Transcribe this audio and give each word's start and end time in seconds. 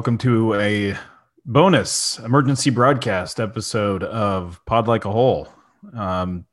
Welcome 0.00 0.16
to 0.16 0.54
a 0.54 0.96
bonus 1.44 2.18
emergency 2.20 2.70
broadcast 2.70 3.38
episode 3.38 4.02
of 4.02 4.58
Pod 4.64 4.88
Like 4.88 5.04
a 5.04 5.12
Hole. 5.12 5.46
Um, 5.94 6.46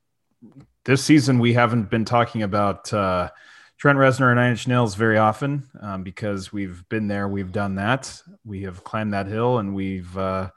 this 0.84 1.02
season, 1.02 1.40
we 1.40 1.54
haven't 1.54 1.90
been 1.90 2.04
talking 2.04 2.44
about 2.44 2.92
uh, 2.92 3.30
Trent 3.78 3.98
Reznor 3.98 4.32
and 4.32 4.36
Nine 4.36 4.52
Inch 4.52 4.68
Nails 4.68 4.96
very 4.96 5.18
often 5.18 5.64
um, 5.82 6.04
because 6.04 6.52
we've 6.52 6.84
been 6.90 7.08
there, 7.08 7.30
we've 7.30 7.54
done 7.54 7.76
that, 7.76 8.22
we 8.44 8.64
have 8.64 8.84
climbed 8.84 9.14
that 9.14 9.28
hill, 9.28 9.60
and 9.60 9.74
we've 9.74 10.18
uh, 10.18 10.50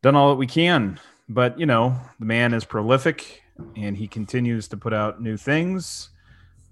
done 0.00 0.14
all 0.14 0.28
that 0.28 0.36
we 0.36 0.46
can. 0.46 1.00
But 1.28 1.58
you 1.58 1.66
know, 1.66 1.98
the 2.20 2.26
man 2.26 2.54
is 2.54 2.64
prolific, 2.64 3.42
and 3.74 3.96
he 3.96 4.06
continues 4.06 4.68
to 4.68 4.76
put 4.76 4.92
out 4.92 5.20
new 5.20 5.36
things. 5.36 6.10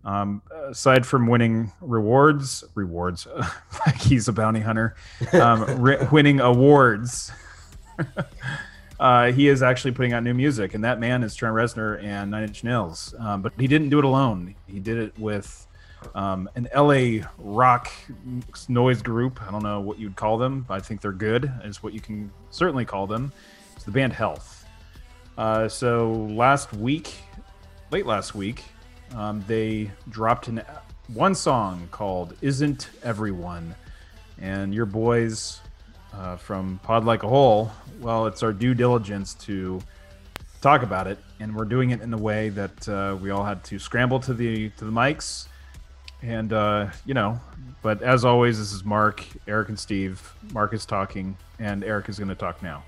Um, 0.04 0.42
aside 0.50 1.06
from 1.06 1.26
winning 1.26 1.72
rewards, 1.80 2.62
rewards, 2.74 3.26
like 3.86 3.96
he's 3.96 4.28
a 4.28 4.32
bounty 4.32 4.60
hunter, 4.60 4.96
um, 5.32 5.80
ri- 5.80 6.06
winning 6.12 6.40
awards, 6.40 7.32
uh, 9.00 9.32
he 9.32 9.48
is 9.48 9.62
actually 9.62 9.92
putting 9.92 10.12
out 10.12 10.22
new 10.22 10.34
music, 10.34 10.74
and 10.74 10.84
that 10.84 11.00
man 11.00 11.22
is 11.22 11.34
Trent 11.34 11.54
Reznor 11.54 12.02
and 12.02 12.30
Nine 12.30 12.44
Inch 12.44 12.64
Nails. 12.64 13.14
Um, 13.18 13.40
but 13.40 13.52
he 13.58 13.66
didn't 13.66 13.88
do 13.88 13.98
it 13.98 14.04
alone. 14.04 14.54
He 14.66 14.78
did 14.78 14.98
it 14.98 15.18
with 15.18 15.66
um, 16.14 16.48
an 16.54 16.68
LA 16.74 17.26
rock 17.38 17.90
noise 18.68 19.02
group. 19.02 19.40
I 19.42 19.50
don't 19.50 19.62
know 19.62 19.80
what 19.80 19.98
you'd 19.98 20.16
call 20.16 20.38
them, 20.38 20.64
but 20.68 20.74
I 20.74 20.80
think 20.80 21.00
they're 21.00 21.12
good, 21.12 21.50
is 21.64 21.82
what 21.82 21.94
you 21.94 22.00
can 22.00 22.30
certainly 22.50 22.84
call 22.84 23.06
them. 23.06 23.32
It's 23.74 23.84
the 23.84 23.90
band 23.90 24.12
Health. 24.12 24.66
Uh, 25.36 25.68
so 25.68 26.12
last 26.30 26.72
week, 26.72 27.14
late 27.90 28.06
last 28.06 28.34
week, 28.34 28.62
um, 29.14 29.44
they 29.46 29.90
dropped 30.10 30.48
an, 30.48 30.62
one 31.08 31.34
song 31.34 31.88
called 31.90 32.36
Isn't 32.40 32.90
Everyone. 33.02 33.74
And 34.40 34.74
your 34.74 34.86
boys 34.86 35.60
uh, 36.12 36.36
from 36.36 36.80
Pod 36.82 37.04
Like 37.04 37.22
a 37.22 37.28
Hole, 37.28 37.70
well, 38.00 38.26
it's 38.26 38.42
our 38.42 38.52
due 38.52 38.74
diligence 38.74 39.34
to 39.34 39.80
talk 40.60 40.82
about 40.82 41.06
it. 41.06 41.18
And 41.40 41.54
we're 41.54 41.64
doing 41.64 41.90
it 41.90 42.00
in 42.00 42.12
a 42.12 42.18
way 42.18 42.48
that 42.50 42.88
uh, 42.88 43.16
we 43.20 43.30
all 43.30 43.44
had 43.44 43.62
to 43.64 43.78
scramble 43.78 44.20
to 44.20 44.34
the 44.34 44.70
to 44.70 44.84
the 44.84 44.90
mics. 44.90 45.46
And, 46.22 46.52
uh, 46.52 46.88
you 47.04 47.12
know, 47.12 47.38
but 47.82 48.02
as 48.02 48.24
always, 48.24 48.58
this 48.58 48.72
is 48.72 48.82
Mark, 48.82 49.22
Eric, 49.46 49.68
and 49.68 49.78
Steve. 49.78 50.32
Mark 50.52 50.72
is 50.72 50.86
talking, 50.86 51.36
and 51.58 51.84
Eric 51.84 52.08
is 52.08 52.18
going 52.18 52.30
to 52.30 52.34
talk 52.34 52.62
now. 52.62 52.82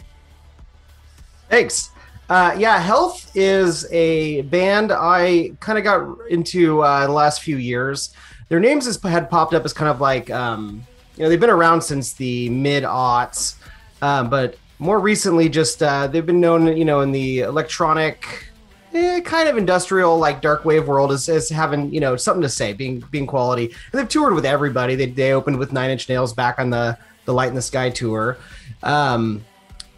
Thanks. 1.51 1.91
Uh, 2.29 2.55
yeah, 2.59 2.79
Health 2.79 3.31
is 3.37 3.91
a 3.93 4.43
band 4.43 4.91
I 4.93 5.53
kind 5.61 5.79
of 5.79 5.85
got 5.85 6.29
into 6.29 6.83
uh, 6.83 7.07
the 7.07 7.13
last 7.13 7.43
few 7.43 7.57
years. 7.57 8.13
Their 8.49 8.61
names 8.61 8.87
has, 8.87 9.01
had 9.03 9.31
popped 9.31 9.55
up 9.55 9.65
as 9.65 9.73
kind 9.73 9.89
of 9.89 10.01
like, 10.01 10.31
um, 10.31 10.85
you 11.17 11.23
know, 11.23 11.29
they've 11.29 11.41
been 11.41 11.51
around 11.51 11.83
since 11.83 12.13
the 12.15 12.49
mid 12.51 12.83
aughts, 12.85 13.57
um, 14.03 14.29
but 14.29 14.57
more 14.79 15.01
recently, 15.01 15.49
just 15.49 15.83
uh, 15.83 16.07
they've 16.07 16.27
been 16.27 16.41
known, 16.41 16.77
you 16.77 16.85
know, 16.85 17.01
in 17.01 17.13
the 17.13 17.41
electronic, 17.41 18.51
eh, 18.93 19.21
kind 19.21 19.49
of 19.49 19.57
industrial, 19.57 20.19
like 20.19 20.43
dark 20.43 20.65
wave 20.65 20.87
world 20.87 21.13
as, 21.13 21.29
as 21.29 21.49
having, 21.49 21.93
you 21.95 22.01
know, 22.01 22.17
something 22.17 22.43
to 22.43 22.49
say, 22.49 22.73
being 22.73 23.01
being 23.11 23.27
quality. 23.27 23.67
And 23.67 24.01
they've 24.01 24.09
toured 24.09 24.35
with 24.35 24.45
everybody. 24.45 24.95
They, 24.95 25.07
they 25.07 25.33
opened 25.33 25.59
with 25.59 25.73
Nine 25.73 25.91
Inch 25.91 26.09
Nails 26.09 26.35
back 26.35 26.59
on 26.59 26.71
the 26.71 26.99
the 27.25 27.33
Light 27.33 27.49
in 27.49 27.55
the 27.55 27.63
Sky 27.63 27.91
tour. 27.91 28.37
Um, 28.83 29.45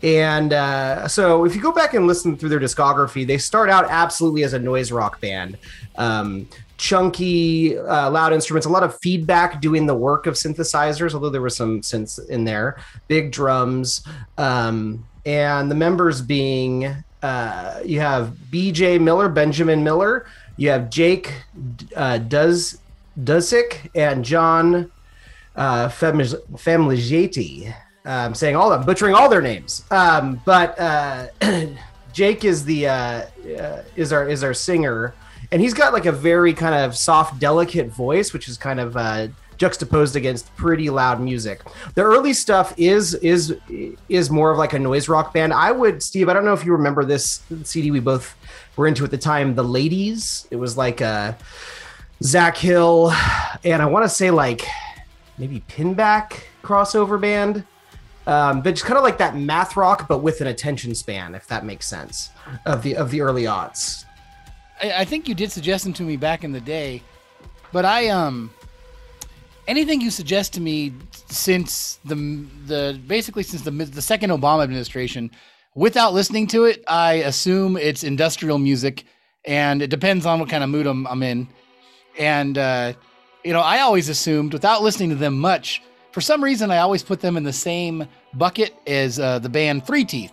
and 0.02 0.52
uh, 0.52 1.08
so, 1.08 1.44
if 1.44 1.54
you 1.54 1.60
go 1.60 1.72
back 1.72 1.94
and 1.94 2.06
listen 2.06 2.36
through 2.36 2.50
their 2.50 2.60
discography, 2.60 3.26
they 3.26 3.38
start 3.38 3.68
out 3.68 3.86
absolutely 3.88 4.44
as 4.44 4.52
a 4.52 4.58
noise 4.58 4.92
rock 4.92 5.20
band. 5.20 5.58
Um, 5.96 6.48
chunky, 6.76 7.76
uh, 7.76 8.08
loud 8.10 8.32
instruments, 8.32 8.66
a 8.66 8.70
lot 8.70 8.84
of 8.84 8.98
feedback 9.00 9.60
doing 9.60 9.86
the 9.86 9.94
work 9.94 10.26
of 10.26 10.34
synthesizers, 10.34 11.14
although 11.14 11.30
there 11.30 11.42
was 11.42 11.56
some 11.56 11.80
synths 11.80 12.24
in 12.28 12.44
there, 12.44 12.78
big 13.08 13.32
drums. 13.32 14.06
Um, 14.36 15.04
and 15.26 15.70
the 15.70 15.74
members 15.74 16.22
being 16.22 17.04
uh, 17.22 17.80
you 17.84 17.98
have 18.00 18.32
BJ 18.50 19.00
Miller, 19.00 19.28
Benjamin 19.28 19.82
Miller, 19.82 20.26
you 20.56 20.70
have 20.70 20.90
Jake 20.90 21.32
uh, 21.96 22.18
Duzsik, 22.20 23.90
and 23.94 24.24
John 24.24 24.92
uh, 25.56 25.88
um, 28.08 28.34
saying 28.34 28.56
all 28.56 28.72
of 28.72 28.80
them, 28.80 28.86
butchering 28.86 29.14
all 29.14 29.28
their 29.28 29.42
names. 29.42 29.84
Um, 29.90 30.40
but 30.46 30.78
uh, 30.80 31.26
Jake 32.12 32.42
is 32.42 32.64
the 32.64 32.88
uh, 32.88 32.92
uh, 32.92 33.82
is 33.96 34.12
our 34.12 34.28
is 34.28 34.42
our 34.42 34.54
singer, 34.54 35.14
and 35.52 35.60
he's 35.60 35.74
got 35.74 35.92
like 35.92 36.06
a 36.06 36.12
very 36.12 36.54
kind 36.54 36.74
of 36.74 36.96
soft, 36.96 37.38
delicate 37.38 37.88
voice, 37.88 38.32
which 38.32 38.48
is 38.48 38.56
kind 38.56 38.80
of 38.80 38.96
uh, 38.96 39.28
juxtaposed 39.58 40.16
against 40.16 40.54
pretty 40.56 40.88
loud 40.88 41.20
music. 41.20 41.60
The 41.94 42.02
early 42.02 42.32
stuff 42.32 42.72
is 42.78 43.12
is 43.16 43.54
is 44.08 44.30
more 44.30 44.50
of 44.50 44.58
like 44.58 44.72
a 44.72 44.78
noise 44.78 45.10
rock 45.10 45.34
band. 45.34 45.52
I 45.52 45.70
would, 45.70 46.02
Steve. 46.02 46.30
I 46.30 46.32
don't 46.32 46.46
know 46.46 46.54
if 46.54 46.64
you 46.64 46.72
remember 46.72 47.04
this 47.04 47.42
CD 47.64 47.90
we 47.90 48.00
both 48.00 48.34
were 48.76 48.86
into 48.86 49.04
at 49.04 49.10
the 49.10 49.18
time. 49.18 49.54
The 49.54 49.64
Ladies. 49.64 50.48
It 50.50 50.56
was 50.56 50.78
like 50.78 51.02
a 51.02 51.36
Zach 52.22 52.56
Hill, 52.56 53.12
and 53.64 53.82
I 53.82 53.86
want 53.86 54.06
to 54.06 54.08
say 54.08 54.30
like 54.30 54.62
maybe 55.36 55.62
Pinback 55.68 56.40
crossover 56.64 57.20
band 57.20 57.64
um, 58.28 58.60
but 58.60 58.72
just 58.72 58.84
kind 58.84 58.98
of 58.98 59.02
like 59.02 59.16
that 59.18 59.36
math 59.36 59.74
rock, 59.74 60.06
but 60.06 60.18
with 60.18 60.42
an 60.42 60.48
attention 60.48 60.94
span, 60.94 61.34
if 61.34 61.46
that 61.46 61.64
makes 61.64 61.86
sense, 61.86 62.28
of 62.66 62.82
the 62.82 62.94
of 62.94 63.10
the 63.10 63.22
early 63.22 63.44
aughts. 63.44 64.04
I, 64.82 64.92
I 64.98 65.04
think 65.06 65.28
you 65.28 65.34
did 65.34 65.50
suggest 65.50 65.82
them 65.84 65.94
to 65.94 66.02
me 66.02 66.18
back 66.18 66.44
in 66.44 66.52
the 66.52 66.60
day, 66.60 67.02
but 67.72 67.86
I 67.86 68.08
um 68.08 68.50
anything 69.66 70.02
you 70.02 70.10
suggest 70.10 70.52
to 70.54 70.60
me 70.60 70.92
since 71.30 71.98
the 72.04 72.14
the 72.66 73.00
basically 73.06 73.44
since 73.44 73.62
the 73.62 73.70
the 73.70 74.02
second 74.02 74.28
Obama 74.28 74.62
administration, 74.62 75.30
without 75.74 76.12
listening 76.12 76.46
to 76.48 76.64
it, 76.64 76.84
I 76.86 77.14
assume 77.14 77.78
it's 77.78 78.04
industrial 78.04 78.58
music, 78.58 79.04
and 79.46 79.80
it 79.80 79.88
depends 79.88 80.26
on 80.26 80.38
what 80.38 80.50
kind 80.50 80.62
of 80.62 80.68
mood 80.68 80.86
I'm, 80.86 81.06
I'm 81.06 81.22
in, 81.22 81.48
and 82.18 82.58
uh, 82.58 82.92
you 83.42 83.54
know 83.54 83.62
I 83.62 83.80
always 83.80 84.10
assumed 84.10 84.52
without 84.52 84.82
listening 84.82 85.08
to 85.08 85.16
them 85.16 85.38
much 85.38 85.80
for 86.12 86.20
some 86.22 86.42
reason, 86.42 86.70
I 86.70 86.78
always 86.78 87.02
put 87.02 87.20
them 87.20 87.36
in 87.36 87.44
the 87.44 87.52
same 87.52 88.06
bucket 88.34 88.74
is 88.86 89.18
uh, 89.18 89.38
the 89.38 89.48
band 89.48 89.86
Three 89.86 90.04
Teeth, 90.04 90.32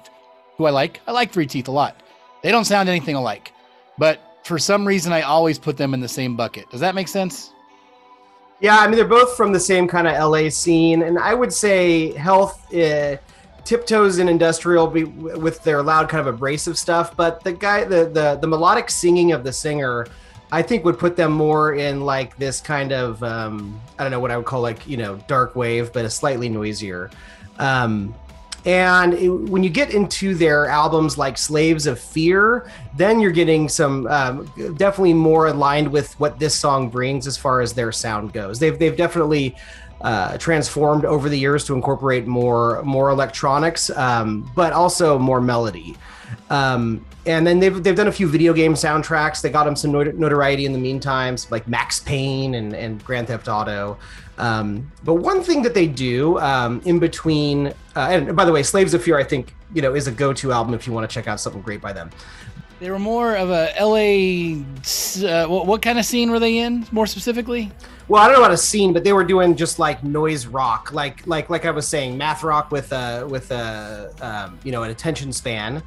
who 0.57 0.65
I 0.65 0.71
like. 0.71 1.01
I 1.07 1.11
like 1.11 1.31
Three 1.31 1.47
Teeth 1.47 1.67
a 1.67 1.71
lot. 1.71 2.01
They 2.43 2.51
don't 2.51 2.65
sound 2.65 2.89
anything 2.89 3.15
alike, 3.15 3.53
but 3.97 4.39
for 4.43 4.59
some 4.59 4.85
reason, 4.87 5.11
I 5.11 5.21
always 5.21 5.57
put 5.57 5.77
them 5.77 5.93
in 5.93 5.99
the 5.99 6.07
same 6.07 6.35
bucket. 6.35 6.69
Does 6.69 6.79
that 6.81 6.93
make 6.93 7.07
sense? 7.07 7.51
Yeah, 8.59 8.77
I 8.77 8.87
mean 8.87 8.95
they're 8.95 9.05
both 9.05 9.35
from 9.35 9.51
the 9.51 9.59
same 9.59 9.87
kind 9.87 10.07
of 10.07 10.13
LA 10.13 10.49
scene, 10.49 11.01
and 11.03 11.19
I 11.19 11.33
would 11.33 11.51
say 11.51 12.13
Health 12.13 12.73
uh, 12.73 13.17
tiptoes 13.63 14.19
in 14.19 14.29
industrial 14.29 14.87
be, 14.87 15.03
with 15.03 15.63
their 15.63 15.81
loud 15.83 16.07
kind 16.09 16.25
of 16.25 16.33
abrasive 16.33 16.77
stuff, 16.77 17.17
but 17.17 17.43
the 17.43 17.51
guy, 17.51 17.83
the 17.83 18.05
the 18.05 18.37
the 18.39 18.47
melodic 18.47 18.89
singing 18.89 19.31
of 19.31 19.43
the 19.43 19.51
singer 19.51 20.07
I 20.51 20.61
think 20.61 20.85
would 20.85 20.99
put 20.99 21.15
them 21.15 21.31
more 21.31 21.73
in 21.75 22.01
like 22.01 22.37
this 22.37 22.61
kind 22.61 22.91
of 22.91 23.21
um, 23.23 23.79
I 23.97 24.03
don't 24.03 24.11
know 24.11 24.19
what 24.19 24.31
I 24.31 24.37
would 24.37 24.45
call 24.45 24.61
like 24.61 24.87
you 24.87 24.97
know 24.97 25.17
dark 25.27 25.55
wave, 25.55 25.91
but 25.91 26.05
a 26.05 26.09
slightly 26.09 26.49
noisier. 26.49 27.09
Um, 27.59 28.15
and 28.65 29.13
it, 29.13 29.29
when 29.29 29.63
you 29.63 29.69
get 29.69 29.93
into 29.93 30.33
their 30.33 30.65
albums 30.65 31.17
like 31.17 31.37
Slaves 31.37 31.85
of 31.85 31.99
Fear, 31.99 32.71
then 32.97 33.19
you're 33.19 33.31
getting 33.31 33.69
some 33.69 34.07
um, 34.07 34.45
definitely 34.77 35.13
more 35.13 35.47
aligned 35.47 35.87
with 35.91 36.19
what 36.19 36.39
this 36.39 36.55
song 36.55 36.89
brings 36.89 37.27
as 37.27 37.37
far 37.37 37.61
as 37.61 37.73
their 37.73 37.91
sound 37.91 38.33
goes. 38.33 38.57
They've 38.57 38.77
they've 38.77 38.97
definitely 38.97 39.55
uh, 40.01 40.37
transformed 40.37 41.05
over 41.05 41.29
the 41.29 41.37
years 41.37 41.63
to 41.65 41.75
incorporate 41.75 42.25
more 42.25 42.81
more 42.83 43.11
electronics, 43.11 43.91
um, 43.91 44.49
but 44.55 44.73
also 44.73 45.19
more 45.19 45.39
melody. 45.39 45.95
Um, 46.49 47.05
and 47.27 47.45
then 47.45 47.59
they've 47.59 47.83
they've 47.83 47.95
done 47.95 48.07
a 48.07 48.11
few 48.11 48.27
video 48.27 48.53
game 48.53 48.73
soundtracks. 48.73 49.41
They 49.41 49.49
got 49.49 49.65
them 49.65 49.75
some 49.75 49.91
notoriety 49.91 50.65
in 50.65 50.73
the 50.73 50.79
meantime, 50.79 51.37
like 51.49 51.67
Max 51.67 51.99
Payne 51.99 52.55
and, 52.55 52.73
and 52.73 53.03
Grand 53.03 53.27
Theft 53.27 53.47
Auto. 53.47 53.97
Um, 54.37 54.91
but 55.03 55.15
one 55.15 55.41
thing 55.41 55.61
that 55.63 55.73
they 55.73 55.87
do 55.87 56.37
um, 56.39 56.81
in 56.85 56.99
between, 56.99 57.67
uh, 57.95 58.07
and 58.09 58.35
by 58.35 58.45
the 58.45 58.51
way, 58.51 58.63
Slaves 58.63 58.93
of 58.93 59.03
Fear, 59.03 59.17
I 59.17 59.23
think 59.23 59.53
you 59.73 59.81
know 59.81 59.95
is 59.95 60.07
a 60.07 60.11
go-to 60.11 60.51
album 60.51 60.73
if 60.73 60.85
you 60.87 60.93
want 60.93 61.09
to 61.09 61.13
check 61.13 61.27
out 61.27 61.39
something 61.39 61.61
great 61.61 61.81
by 61.81 61.93
them. 61.93 62.09
They 62.79 62.91
were 62.91 62.99
more 62.99 63.35
of 63.37 63.49
a 63.49 63.71
LA. 63.79 64.61
Uh, 65.25 65.47
what, 65.47 65.65
what, 65.65 65.81
kind 65.81 65.97
of 65.97 66.03
scene 66.03 66.29
were 66.29 66.39
they 66.39 66.57
in, 66.57 66.85
more 66.91 67.07
specifically? 67.07 67.71
Well, 68.09 68.21
I 68.21 68.27
don't 68.27 68.35
know 68.35 68.41
about 68.41 68.53
a 68.53 68.57
scene, 68.57 68.91
but 68.91 69.05
they 69.05 69.13
were 69.13 69.23
doing 69.23 69.55
just 69.55 69.79
like 69.79 70.03
noise 70.03 70.45
rock, 70.45 70.91
like 70.91 71.25
like 71.25 71.49
like 71.49 71.65
I 71.65 71.71
was 71.71 71.87
saying, 71.87 72.17
math 72.17 72.43
rock 72.43 72.71
with 72.71 72.91
a 72.91 73.25
with 73.27 73.51
a 73.51 74.13
um, 74.21 74.59
you 74.63 74.71
know 74.71 74.83
an 74.83 74.91
attention 74.91 75.31
span. 75.31 75.81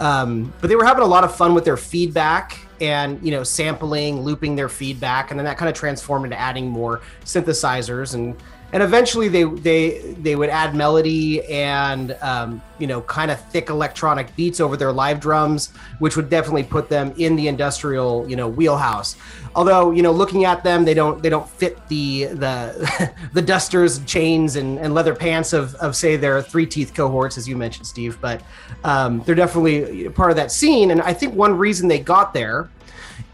Um, 0.00 0.52
but 0.60 0.68
they 0.68 0.76
were 0.76 0.84
having 0.84 1.02
a 1.02 1.06
lot 1.06 1.24
of 1.24 1.34
fun 1.34 1.54
with 1.54 1.64
their 1.64 1.76
feedback 1.76 2.58
and 2.80 3.20
you 3.24 3.30
know 3.30 3.42
sampling, 3.42 4.22
looping 4.22 4.54
their 4.56 4.68
feedback, 4.68 5.30
and 5.30 5.38
then 5.38 5.44
that 5.44 5.58
kind 5.58 5.68
of 5.68 5.74
transformed 5.74 6.24
into 6.24 6.38
adding 6.38 6.68
more 6.68 7.00
synthesizers 7.24 8.14
and 8.14 8.36
and 8.72 8.82
eventually 8.82 9.28
they 9.28 9.44
they 9.44 9.98
they 10.18 10.36
would 10.36 10.50
add 10.50 10.74
melody 10.74 11.42
and 11.46 12.12
um, 12.20 12.60
you 12.78 12.86
know 12.86 13.00
kind 13.02 13.30
of 13.30 13.40
thick 13.46 13.70
electronic 13.70 14.34
beats 14.36 14.60
over 14.60 14.76
their 14.76 14.92
live 14.92 15.20
drums 15.20 15.72
which 16.00 16.16
would 16.16 16.28
definitely 16.28 16.62
put 16.62 16.88
them 16.88 17.12
in 17.16 17.34
the 17.36 17.48
industrial 17.48 18.28
you 18.28 18.36
know 18.36 18.48
wheelhouse. 18.48 19.16
Although 19.54 19.90
you 19.92 20.02
know 20.02 20.12
looking 20.12 20.44
at 20.44 20.62
them 20.62 20.84
they 20.84 20.94
don't 20.94 21.22
they 21.22 21.30
don't 21.30 21.48
fit 21.48 21.86
the 21.88 22.26
the 22.26 23.12
the 23.32 23.42
dusters 23.42 24.04
chains 24.04 24.56
and, 24.56 24.78
and 24.78 24.94
leather 24.94 25.14
pants 25.14 25.52
of 25.52 25.74
of 25.76 25.96
say 25.96 26.16
their 26.16 26.42
three 26.42 26.66
teeth 26.66 26.92
cohorts 26.94 27.38
as 27.38 27.48
you 27.48 27.56
mentioned 27.56 27.86
steve. 27.86 28.18
But 28.20 28.42
um, 28.84 29.22
they're 29.24 29.34
definitely 29.34 30.08
part 30.10 30.30
of 30.30 30.36
that 30.36 30.52
scene. 30.52 30.90
And 30.90 31.00
i 31.02 31.12
think 31.12 31.34
one 31.34 31.56
reason 31.56 31.88
they 31.88 31.98
got 31.98 32.34
there 32.34 32.68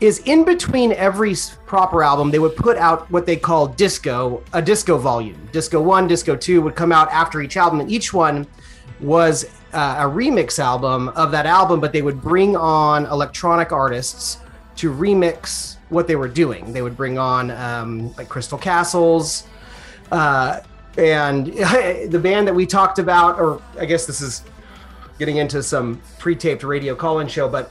is 0.00 0.18
in 0.20 0.44
between 0.44 0.92
every 0.92 1.34
proper 1.66 2.02
album, 2.02 2.30
they 2.30 2.38
would 2.38 2.56
put 2.56 2.76
out 2.76 3.10
what 3.10 3.26
they 3.26 3.36
call 3.36 3.68
disco, 3.68 4.42
a 4.52 4.60
disco 4.60 4.98
volume. 4.98 5.48
Disco 5.52 5.80
one, 5.80 6.06
disco 6.06 6.36
two 6.36 6.60
would 6.62 6.74
come 6.74 6.92
out 6.92 7.10
after 7.10 7.40
each 7.40 7.56
album, 7.56 7.80
and 7.80 7.90
each 7.90 8.12
one 8.12 8.46
was 9.00 9.44
uh, 9.72 9.96
a 9.98 10.02
remix 10.02 10.58
album 10.58 11.08
of 11.10 11.30
that 11.30 11.46
album, 11.46 11.80
but 11.80 11.92
they 11.92 12.02
would 12.02 12.20
bring 12.20 12.56
on 12.56 13.06
electronic 13.06 13.72
artists 13.72 14.38
to 14.76 14.92
remix 14.92 15.76
what 15.88 16.06
they 16.06 16.16
were 16.16 16.28
doing. 16.28 16.72
They 16.72 16.82
would 16.82 16.96
bring 16.96 17.18
on 17.18 17.50
um, 17.52 18.14
like 18.16 18.28
Crystal 18.28 18.58
Castles, 18.58 19.46
uh, 20.10 20.60
and 20.96 21.46
the 21.46 22.20
band 22.22 22.46
that 22.48 22.54
we 22.54 22.66
talked 22.66 22.98
about, 22.98 23.38
or 23.38 23.62
I 23.78 23.84
guess 23.84 24.06
this 24.06 24.20
is 24.20 24.42
getting 25.18 25.36
into 25.36 25.62
some 25.62 26.00
pre-taped 26.18 26.64
radio 26.64 26.94
call-in 26.94 27.28
show, 27.28 27.48
but 27.48 27.70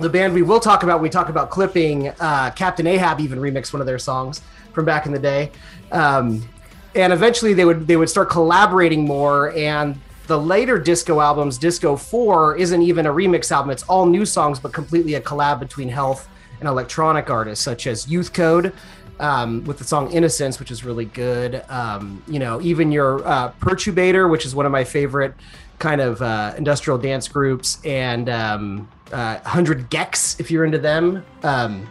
the 0.00 0.08
band 0.08 0.34
we 0.34 0.42
will 0.42 0.60
talk 0.60 0.82
about, 0.82 1.00
we 1.00 1.08
talk 1.08 1.28
about 1.28 1.50
clipping, 1.50 2.08
uh, 2.20 2.50
Captain 2.56 2.86
Ahab 2.86 3.20
even 3.20 3.38
remixed 3.38 3.72
one 3.72 3.80
of 3.80 3.86
their 3.86 3.98
songs 3.98 4.42
from 4.72 4.84
back 4.84 5.06
in 5.06 5.12
the 5.12 5.18
day. 5.18 5.50
Um, 5.92 6.48
and 6.94 7.12
eventually 7.12 7.54
they 7.54 7.64
would 7.64 7.86
they 7.86 7.96
would 7.96 8.10
start 8.10 8.30
collaborating 8.30 9.04
more 9.04 9.56
and 9.56 9.98
the 10.26 10.38
later 10.38 10.78
disco 10.78 11.20
albums 11.20 11.58
disco 11.58 11.96
4 11.96 12.56
isn't 12.56 12.82
even 12.82 13.06
a 13.06 13.12
remix 13.12 13.50
album 13.52 13.70
it's 13.70 13.82
all 13.84 14.06
new 14.06 14.26
songs 14.26 14.58
but 14.58 14.72
completely 14.72 15.14
a 15.14 15.20
collab 15.20 15.60
between 15.60 15.88
health 15.88 16.28
and 16.58 16.68
electronic 16.68 17.30
artists 17.30 17.64
such 17.64 17.86
as 17.86 18.08
youth 18.08 18.32
code 18.32 18.72
um, 19.18 19.62
with 19.64 19.78
the 19.78 19.84
song 19.84 20.10
innocence 20.12 20.58
which 20.58 20.70
is 20.70 20.84
really 20.84 21.04
good 21.04 21.62
um, 21.68 22.22
you 22.26 22.38
know 22.38 22.60
even 22.60 22.90
your 22.90 23.26
uh, 23.26 23.52
perturbator 23.60 24.28
which 24.30 24.44
is 24.44 24.54
one 24.54 24.66
of 24.66 24.72
my 24.72 24.84
favorite 24.84 25.34
kind 25.78 26.00
of 26.00 26.20
uh, 26.20 26.54
industrial 26.58 26.98
dance 26.98 27.28
groups 27.28 27.78
and 27.84 28.28
um, 28.28 28.88
uh, 29.12 29.40
100 29.40 29.90
gecs 29.90 30.38
if 30.40 30.50
you're 30.50 30.64
into 30.64 30.78
them. 30.78 31.24
Um, 31.42 31.88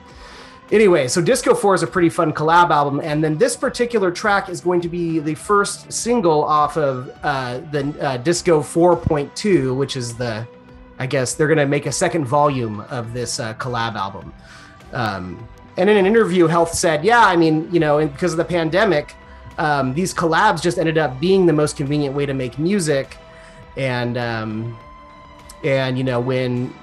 anyway, 0.71 1.07
so 1.07 1.21
Disco 1.21 1.53
4 1.53 1.75
is 1.75 1.83
a 1.83 1.87
pretty 1.87 2.09
fun 2.09 2.33
collab 2.33 2.69
album. 2.69 3.01
And 3.03 3.23
then 3.23 3.37
this 3.37 3.55
particular 3.55 4.11
track 4.11 4.49
is 4.49 4.61
going 4.61 4.81
to 4.81 4.89
be 4.89 5.19
the 5.19 5.35
first 5.35 5.91
single 5.91 6.43
off 6.43 6.77
of 6.77 7.11
uh, 7.23 7.59
the 7.71 7.95
uh, 8.01 8.17
Disco 8.17 8.61
4.2, 8.61 9.75
which 9.75 9.97
is 9.97 10.15
the, 10.15 10.47
I 10.97 11.05
guess 11.05 11.35
they're 11.35 11.47
going 11.47 11.57
to 11.57 11.65
make 11.65 11.85
a 11.85 11.91
second 11.91 12.25
volume 12.25 12.81
of 12.89 13.13
this 13.13 13.39
uh, 13.39 13.53
collab 13.55 13.95
album. 13.95 14.33
Um, 14.93 15.47
and 15.77 15.89
in 15.89 15.97
an 15.97 16.05
interview, 16.05 16.47
Health 16.47 16.73
said, 16.73 17.05
yeah, 17.05 17.25
I 17.25 17.35
mean, 17.35 17.69
you 17.71 17.79
know, 17.79 18.05
because 18.05 18.33
of 18.33 18.37
the 18.37 18.45
pandemic, 18.45 19.15
um, 19.57 19.93
these 19.93 20.13
collabs 20.13 20.61
just 20.61 20.77
ended 20.77 20.97
up 20.97 21.19
being 21.19 21.45
the 21.45 21.53
most 21.53 21.77
convenient 21.77 22.15
way 22.15 22.25
to 22.25 22.33
make 22.33 22.59
music. 22.59 23.17
And, 23.77 24.17
um, 24.17 24.77
and 25.63 25.97
you 25.97 26.03
know, 26.03 26.19
when 26.19 26.73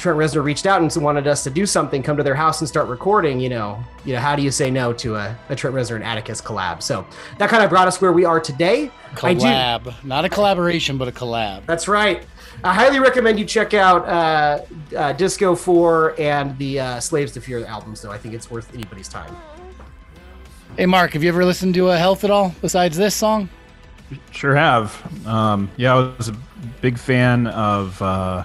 Trent 0.00 0.18
Reznor 0.18 0.42
reached 0.42 0.64
out 0.64 0.80
and 0.80 1.04
wanted 1.04 1.26
us 1.26 1.44
to 1.44 1.50
do 1.50 1.66
something, 1.66 2.02
come 2.02 2.16
to 2.16 2.22
their 2.22 2.34
house 2.34 2.60
and 2.60 2.68
start 2.68 2.88
recording, 2.88 3.38
you 3.38 3.50
know, 3.50 3.84
you 4.06 4.14
know, 4.14 4.18
how 4.18 4.34
do 4.34 4.40
you 4.40 4.50
say 4.50 4.70
no 4.70 4.94
to 4.94 5.14
a, 5.14 5.36
a 5.50 5.54
Trent 5.54 5.76
Reznor 5.76 5.96
and 5.96 6.04
Atticus 6.04 6.40
collab? 6.40 6.82
So 6.82 7.06
that 7.36 7.50
kind 7.50 7.62
of 7.62 7.68
brought 7.68 7.86
us 7.86 8.00
where 8.00 8.10
we 8.10 8.24
are 8.24 8.40
today. 8.40 8.90
Collab, 9.14 9.84
do, 9.84 9.92
not 10.02 10.24
a 10.24 10.30
collaboration, 10.30 10.96
but 10.96 11.06
a 11.06 11.12
collab. 11.12 11.66
That's 11.66 11.86
right. 11.86 12.24
I 12.64 12.72
highly 12.72 12.98
recommend 12.98 13.38
you 13.38 13.44
check 13.44 13.74
out 13.74 14.08
uh, 14.08 14.96
uh, 14.96 15.12
Disco 15.12 15.54
4 15.54 16.18
and 16.18 16.56
the 16.56 16.80
uh, 16.80 17.00
Slaves 17.00 17.32
to 17.32 17.42
Fear 17.42 17.66
albums, 17.66 18.00
though. 18.00 18.10
I 18.10 18.16
think 18.16 18.32
it's 18.32 18.50
worth 18.50 18.72
anybody's 18.72 19.08
time. 19.08 19.36
Hey, 20.78 20.86
Mark, 20.86 21.12
have 21.12 21.22
you 21.22 21.28
ever 21.28 21.44
listened 21.44 21.74
to 21.74 21.90
a 21.90 21.98
Health 21.98 22.24
at 22.24 22.30
all 22.30 22.54
besides 22.62 22.96
this 22.96 23.14
song? 23.14 23.50
Sure 24.30 24.56
have. 24.56 25.26
Um, 25.26 25.70
yeah, 25.76 25.94
I 25.94 26.16
was 26.16 26.28
a 26.28 26.36
big 26.80 26.98
fan 26.98 27.48
of 27.48 28.00
uh, 28.00 28.44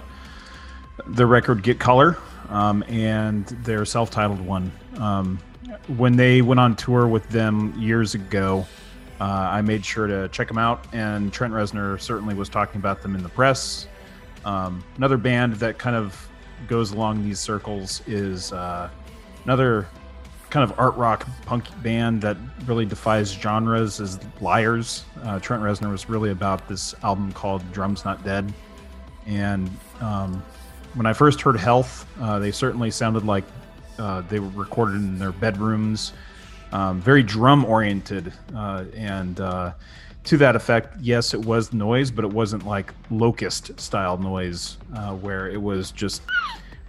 the 1.06 1.26
record 1.26 1.62
Get 1.62 1.78
Color 1.78 2.18
um, 2.48 2.82
and 2.88 3.46
their 3.46 3.84
self 3.84 4.10
titled 4.10 4.40
one. 4.40 4.72
Um, 4.98 5.38
when 5.96 6.16
they 6.16 6.42
went 6.42 6.60
on 6.60 6.76
tour 6.76 7.06
with 7.06 7.28
them 7.28 7.74
years 7.78 8.14
ago, 8.14 8.66
uh, 9.20 9.24
I 9.24 9.62
made 9.62 9.84
sure 9.84 10.06
to 10.06 10.28
check 10.28 10.48
them 10.48 10.58
out, 10.58 10.86
and 10.92 11.32
Trent 11.32 11.52
Reznor 11.52 12.00
certainly 12.00 12.34
was 12.34 12.48
talking 12.48 12.80
about 12.80 13.02
them 13.02 13.14
in 13.14 13.22
the 13.22 13.28
press. 13.28 13.86
Um, 14.44 14.84
another 14.96 15.16
band 15.16 15.54
that 15.54 15.78
kind 15.78 15.96
of 15.96 16.28
goes 16.68 16.92
along 16.92 17.24
these 17.24 17.40
circles 17.40 18.02
is 18.06 18.52
uh, 18.52 18.88
another 19.44 19.88
kind 20.50 20.70
of 20.70 20.78
art 20.78 20.96
rock 20.96 21.26
punk 21.44 21.64
band 21.82 22.22
that 22.22 22.36
really 22.66 22.86
defies 22.86 23.32
genres 23.32 24.00
is 24.00 24.18
Liars. 24.40 25.04
Uh, 25.22 25.38
Trent 25.40 25.62
Reznor 25.62 25.90
was 25.90 26.08
really 26.08 26.30
about 26.30 26.68
this 26.68 26.94
album 27.02 27.32
called 27.32 27.70
Drums 27.72 28.04
Not 28.04 28.24
Dead. 28.24 28.52
And 29.26 29.70
um, 30.00 30.42
when 30.96 31.04
I 31.04 31.12
first 31.12 31.42
heard 31.42 31.56
Health, 31.56 32.06
uh, 32.20 32.38
they 32.38 32.50
certainly 32.50 32.90
sounded 32.90 33.24
like 33.24 33.44
uh, 33.98 34.22
they 34.22 34.40
were 34.40 34.48
recorded 34.48 34.96
in 34.96 35.18
their 35.18 35.32
bedrooms, 35.32 36.14
um, 36.72 37.00
very 37.00 37.22
drum 37.22 37.64
oriented, 37.66 38.32
uh, 38.54 38.84
and 38.94 39.38
uh, 39.40 39.72
to 40.24 40.36
that 40.38 40.56
effect, 40.56 40.96
yes, 41.00 41.34
it 41.34 41.40
was 41.40 41.72
noise, 41.72 42.10
but 42.10 42.24
it 42.24 42.30
wasn't 42.30 42.66
like 42.66 42.92
locust 43.10 43.78
style 43.78 44.16
noise 44.16 44.78
uh, 44.96 45.12
where 45.12 45.48
it 45.48 45.60
was 45.60 45.92
just 45.92 46.22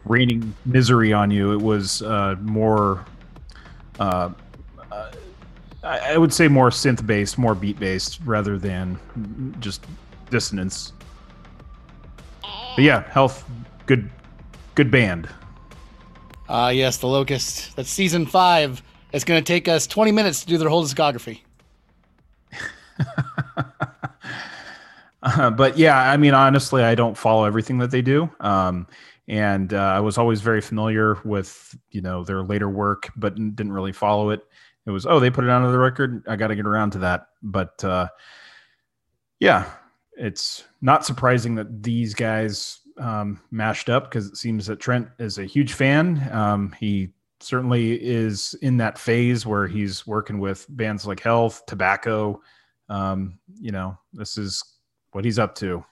raining 0.06 0.56
misery 0.66 1.12
on 1.12 1.30
you. 1.30 1.52
It 1.52 1.62
was 1.62 2.02
uh, 2.02 2.36
more. 2.42 3.06
I 5.84 6.18
would 6.18 6.34
say 6.34 6.48
more 6.48 6.70
synth 6.70 7.06
based, 7.06 7.38
more 7.38 7.56
beat 7.56 7.80
based, 7.80 8.20
rather 8.26 8.58
than 8.58 9.00
just 9.60 9.86
dissonance. 10.30 10.92
But 12.42 12.84
yeah, 12.84 13.10
health 13.10 13.46
good 13.88 14.10
good 14.76 14.92
band. 14.92 15.28
Ah, 16.48 16.66
uh, 16.66 16.70
yes, 16.70 16.98
The 16.98 17.08
Locust. 17.08 17.76
That's 17.76 17.90
season 17.90 18.28
five. 18.28 18.84
It's 19.12 19.24
going 19.24 19.44
to 19.44 19.46
take 19.46 19.68
us 19.68 19.88
20 19.88 20.12
minutes 20.12 20.42
to 20.42 20.48
do 20.48 20.58
their 20.58 20.70
whole 20.70 20.84
discography. 20.84 21.42
uh, 25.24 25.50
but 25.52 25.78
yeah, 25.78 25.98
I 25.98 26.18
mean, 26.18 26.34
honestly, 26.34 26.84
I 26.84 26.94
don't 26.94 27.18
follow 27.18 27.46
everything 27.46 27.80
that 27.80 27.90
they 27.90 28.02
do. 28.02 28.30
Um, 28.40 28.88
and 29.28 29.74
uh, 29.74 29.78
I 29.78 30.00
was 30.00 30.18
always 30.18 30.42
very 30.42 30.62
familiar 30.62 31.18
with, 31.26 31.76
you 31.92 32.02
know, 32.02 32.24
their 32.24 32.44
later 32.44 32.70
work, 32.70 33.10
but 33.16 33.36
didn't 33.36 33.74
really 33.74 33.92
follow 33.92 34.30
it. 34.30 34.42
It 34.86 34.92
was, 34.92 35.06
oh, 35.06 35.20
they 35.20 35.30
put 35.30 35.44
it 35.44 35.50
onto 35.50 35.72
the 35.72 35.80
record. 35.80 36.24
I 36.28 36.36
got 36.38 36.48
to 36.48 36.56
get 36.56 36.66
around 36.66 36.92
to 36.92 37.00
that. 37.00 37.28
But 37.42 37.84
uh, 37.84 38.08
yeah, 39.40 39.70
it's 40.14 40.64
not 40.82 41.06
surprising 41.06 41.56
that 41.56 41.84
these 41.84 42.14
guys 42.14 42.80
um, 43.00 43.40
mashed 43.52 43.90
up 43.90 44.06
because 44.06 44.28
it 44.28 44.38
seems 44.38 44.68
that 44.68 44.80
Trent 44.80 45.08
is 45.20 45.38
a 45.38 45.46
huge 45.46 45.74
fan. 45.74 46.28
Um, 46.32 46.76
he 46.80 47.10
certainly 47.40 47.94
is 48.04 48.56
in 48.62 48.78
that 48.78 48.98
phase 48.98 49.46
where 49.46 49.68
he's 49.68 50.08
working 50.08 50.40
with 50.40 50.66
bands 50.70 51.06
like 51.06 51.20
Health, 51.20 51.66
Tobacco. 51.68 52.42
Um, 52.90 53.40
you 53.60 53.72
know, 53.72 53.98
this 54.14 54.38
is 54.38 54.64
what 55.12 55.26
he's 55.26 55.40
up 55.40 55.56
to. 55.56 55.84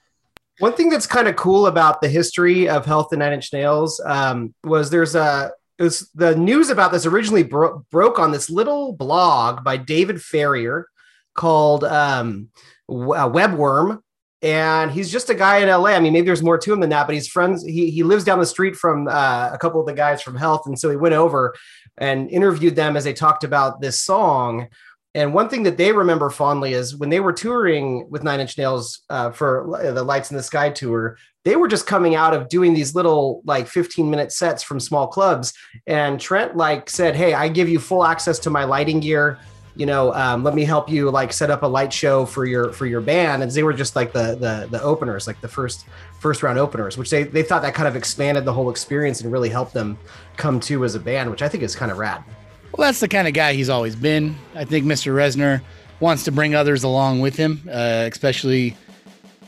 One 0.58 0.72
thing 0.72 0.88
that's 0.88 1.06
kind 1.06 1.28
of 1.28 1.36
cool 1.36 1.66
about 1.66 2.00
the 2.00 2.08
history 2.08 2.68
of 2.68 2.86
Health 2.86 3.12
and 3.12 3.18
Nine 3.18 3.34
Inch 3.34 3.52
Nails 3.52 4.00
um, 4.04 4.54
was 4.64 4.90
there's 4.90 5.14
a 5.14 5.52
it 5.78 5.82
was 5.82 6.10
the 6.14 6.34
news 6.34 6.70
about 6.70 6.90
this 6.90 7.04
originally 7.04 7.42
bro- 7.42 7.84
broke 7.90 8.18
on 8.18 8.30
this 8.30 8.48
little 8.48 8.94
blog 8.94 9.62
by 9.62 9.76
David 9.76 10.22
Farrier 10.22 10.86
called 11.34 11.84
um, 11.84 12.48
uh, 12.88 13.28
Webworm, 13.28 14.00
and 14.42 14.90
he's 14.90 15.10
just 15.10 15.30
a 15.30 15.34
guy 15.34 15.58
in 15.58 15.68
LA. 15.68 15.90
I 15.90 16.00
mean, 16.00 16.12
maybe 16.12 16.26
there's 16.26 16.42
more 16.42 16.58
to 16.58 16.72
him 16.72 16.80
than 16.80 16.90
that, 16.90 17.06
but 17.06 17.14
he's 17.14 17.28
friends. 17.28 17.64
He 17.64 17.90
he 17.90 18.02
lives 18.02 18.24
down 18.24 18.38
the 18.38 18.46
street 18.46 18.76
from 18.76 19.08
uh, 19.08 19.50
a 19.52 19.58
couple 19.58 19.80
of 19.80 19.86
the 19.86 19.94
guys 19.94 20.20
from 20.22 20.36
Health, 20.36 20.62
and 20.66 20.78
so 20.78 20.90
he 20.90 20.96
went 20.96 21.14
over 21.14 21.54
and 21.98 22.30
interviewed 22.30 22.76
them 22.76 22.96
as 22.96 23.04
they 23.04 23.14
talked 23.14 23.44
about 23.44 23.80
this 23.80 23.98
song. 23.98 24.68
And 25.14 25.32
one 25.32 25.48
thing 25.48 25.62
that 25.62 25.78
they 25.78 25.92
remember 25.92 26.28
fondly 26.28 26.74
is 26.74 26.94
when 26.94 27.08
they 27.08 27.20
were 27.20 27.32
touring 27.32 28.06
with 28.10 28.22
Nine 28.22 28.40
Inch 28.40 28.58
Nails 28.58 29.00
uh, 29.08 29.30
for 29.30 29.80
the 29.82 30.04
Lights 30.04 30.30
in 30.30 30.36
the 30.36 30.42
Sky 30.42 30.68
tour, 30.68 31.16
they 31.46 31.56
were 31.56 31.68
just 31.68 31.86
coming 31.86 32.14
out 32.14 32.34
of 32.34 32.50
doing 32.50 32.74
these 32.74 32.94
little 32.94 33.40
like 33.46 33.66
15 33.66 34.10
minute 34.10 34.30
sets 34.30 34.62
from 34.62 34.78
small 34.78 35.06
clubs. 35.06 35.54
And 35.86 36.20
Trent 36.20 36.58
like 36.58 36.90
said, 36.90 37.16
"Hey, 37.16 37.32
I 37.32 37.48
give 37.48 37.70
you 37.70 37.78
full 37.78 38.04
access 38.04 38.38
to 38.40 38.50
my 38.50 38.64
lighting 38.64 39.00
gear." 39.00 39.38
You 39.76 39.86
know, 39.86 40.12
um, 40.14 40.42
let 40.42 40.54
me 40.54 40.64
help 40.64 40.88
you 40.88 41.10
like 41.10 41.32
set 41.32 41.50
up 41.50 41.62
a 41.62 41.66
light 41.66 41.92
show 41.92 42.24
for 42.24 42.46
your 42.46 42.72
for 42.72 42.86
your 42.86 43.00
band. 43.00 43.42
And 43.42 43.52
they 43.52 43.62
were 43.62 43.74
just 43.74 43.94
like 43.94 44.12
the 44.12 44.34
the 44.34 44.68
the 44.70 44.82
openers, 44.82 45.26
like 45.26 45.40
the 45.40 45.48
first 45.48 45.86
first 46.18 46.42
round 46.42 46.58
openers, 46.58 46.96
which 46.96 47.10
they 47.10 47.24
they 47.24 47.42
thought 47.42 47.62
that 47.62 47.74
kind 47.74 47.86
of 47.86 47.94
expanded 47.94 48.44
the 48.44 48.52
whole 48.52 48.70
experience 48.70 49.20
and 49.20 49.30
really 49.30 49.50
helped 49.50 49.74
them 49.74 49.98
come 50.36 50.60
to 50.60 50.84
as 50.84 50.94
a 50.94 51.00
band, 51.00 51.30
which 51.30 51.42
I 51.42 51.48
think 51.48 51.62
is 51.62 51.76
kind 51.76 51.92
of 51.92 51.98
rad. 51.98 52.24
Well, 52.72 52.86
that's 52.86 53.00
the 53.00 53.08
kind 53.08 53.28
of 53.28 53.34
guy 53.34 53.54
he's 53.54 53.68
always 53.68 53.96
been. 53.96 54.36
I 54.54 54.64
think 54.64 54.84
Mr. 54.84 55.14
Reznor 55.14 55.62
wants 56.00 56.24
to 56.24 56.32
bring 56.32 56.54
others 56.54 56.82
along 56.82 57.20
with 57.20 57.36
him, 57.36 57.62
uh, 57.68 58.08
especially 58.10 58.76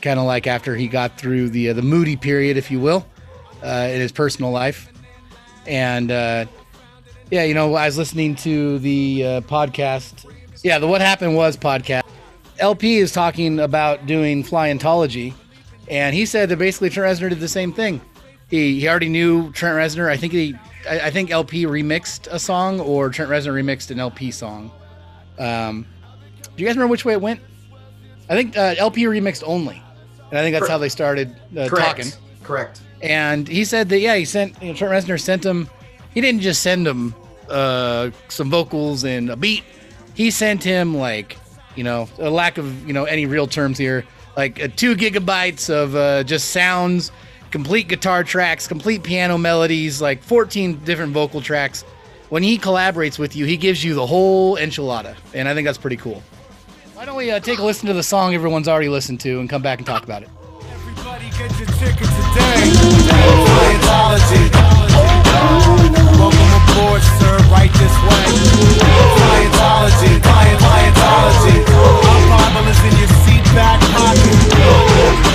kind 0.01 0.19
of 0.19 0.25
like 0.25 0.47
after 0.47 0.75
he 0.75 0.87
got 0.87 1.17
through 1.17 1.49
the 1.49 1.69
uh, 1.69 1.73
the 1.73 1.81
moody 1.81 2.15
period, 2.15 2.57
if 2.57 2.71
you 2.71 2.79
will, 2.79 3.05
uh, 3.63 3.89
in 3.91 3.99
his 3.99 4.11
personal 4.11 4.51
life. 4.51 4.91
And 5.67 6.11
uh, 6.11 6.45
yeah, 7.31 7.43
you 7.43 7.53
know, 7.53 7.75
I 7.75 7.85
was 7.85 7.97
listening 7.97 8.35
to 8.37 8.79
the 8.79 9.23
uh, 9.25 9.41
podcast. 9.41 10.25
Yeah, 10.63 10.79
the 10.79 10.87
What 10.87 11.01
Happened 11.01 11.35
Was 11.35 11.55
podcast. 11.55 12.03
El-P 12.57 12.97
is 12.97 13.11
talking 13.11 13.59
about 13.59 14.05
doing 14.05 14.43
Flyentology, 14.43 15.33
and 15.87 16.15
he 16.15 16.25
said 16.25 16.49
that 16.49 16.57
basically 16.57 16.89
Trent 16.89 17.19
Reznor 17.19 17.29
did 17.29 17.39
the 17.39 17.47
same 17.47 17.71
thing. 17.71 18.01
He, 18.49 18.79
he 18.79 18.89
already 18.89 19.09
knew 19.09 19.51
Trent 19.53 19.77
Reznor. 19.77 20.09
I 20.09 20.17
think 20.17 20.33
he, 20.33 20.55
I, 20.89 20.99
I 21.01 21.11
think 21.11 21.31
El-P 21.31 21.65
remixed 21.65 22.27
a 22.31 22.39
song, 22.39 22.79
or 22.79 23.09
Trent 23.09 23.29
Reznor 23.31 23.53
remixed 23.53 23.91
an 23.91 23.99
El-P 23.99 24.31
song. 24.31 24.71
Um, 25.37 25.85
do 26.41 26.63
you 26.63 26.67
guys 26.67 26.75
remember 26.75 26.91
which 26.91 27.05
way 27.05 27.13
it 27.13 27.21
went? 27.21 27.39
I 28.27 28.35
think 28.35 28.57
uh, 28.57 28.75
El-P 28.77 29.05
remixed 29.05 29.43
only, 29.45 29.81
and 30.29 30.39
I 30.39 30.41
think 30.41 30.53
that's 30.55 30.67
how 30.67 30.77
they 30.77 30.89
started 30.89 31.35
uh, 31.57 31.67
Correct. 31.69 31.85
talking. 31.85 32.11
Correct. 32.43 32.81
And 33.01 33.47
he 33.47 33.63
said 33.63 33.87
that 33.89 33.99
yeah, 33.99 34.15
he 34.15 34.25
sent 34.25 34.61
you 34.61 34.69
know, 34.69 34.73
Trent 34.73 34.91
Reznor 34.91 35.21
sent 35.21 35.45
him. 35.45 35.69
He 36.13 36.21
didn't 36.21 36.41
just 36.41 36.61
send 36.61 36.87
him 36.87 37.13
uh, 37.49 38.11
some 38.29 38.49
vocals 38.49 39.03
and 39.03 39.29
a 39.29 39.35
beat. 39.35 39.63
He 40.13 40.31
sent 40.31 40.63
him 40.63 40.95
like 40.95 41.37
you 41.75 41.83
know 41.83 42.09
a 42.17 42.29
lack 42.29 42.57
of 42.57 42.87
you 42.87 42.93
know 42.93 43.05
any 43.05 43.25
real 43.25 43.47
terms 43.47 43.77
here, 43.77 44.05
like 44.35 44.61
uh, 44.61 44.67
two 44.75 44.95
gigabytes 44.95 45.69
of 45.69 45.95
uh, 45.95 46.23
just 46.23 46.49
sounds, 46.51 47.11
complete 47.51 47.87
guitar 47.87 48.23
tracks, 48.23 48.67
complete 48.67 49.03
piano 49.03 49.37
melodies, 49.37 50.01
like 50.01 50.21
14 50.23 50.83
different 50.83 51.13
vocal 51.13 51.41
tracks. 51.41 51.83
When 52.29 52.43
he 52.43 52.59
collaborates 52.59 53.17
with 53.17 53.35
you, 53.35 53.45
he 53.45 53.57
gives 53.57 53.83
you 53.83 53.95
the 53.95 54.05
whole 54.05 54.55
enchilada, 54.57 55.15
and 55.33 55.47
I 55.47 55.55
think 55.55 55.65
that's 55.65 55.79
pretty 55.79 55.97
cool. 55.97 56.21
Why 56.93 57.05
don't 57.05 57.15
we 57.15 57.31
uh, 57.31 57.39
take 57.39 57.59
a 57.59 57.63
listen 57.63 57.87
to 57.87 57.93
the 57.93 58.03
song 58.03 58.35
everyone's 58.35 58.67
already 58.67 58.89
listened 58.89 59.21
to 59.21 59.39
and 59.39 59.49
come 59.49 59.61
back 59.61 59.79
and 59.79 59.87
talk 59.87 60.03
about 60.03 60.21
it? 60.21 60.29
Everybody 60.69 61.29
get 61.29 61.57
your 61.57 61.67
today. 61.67 62.89
Welcome 66.19 66.51
aboard, 66.59 67.01
sir. 67.17 67.37
Right 67.47 67.71
this 67.79 67.95
way. 68.03 68.27
Scientology. 69.15 70.19
Scientology. 70.19 71.55
Our 71.71 72.21
Bible 72.27 72.67
is 72.67 72.79
in 72.83 72.99
your 72.99 73.07
seat 73.23 73.45
back 73.55 73.79
pocket. 73.95 75.28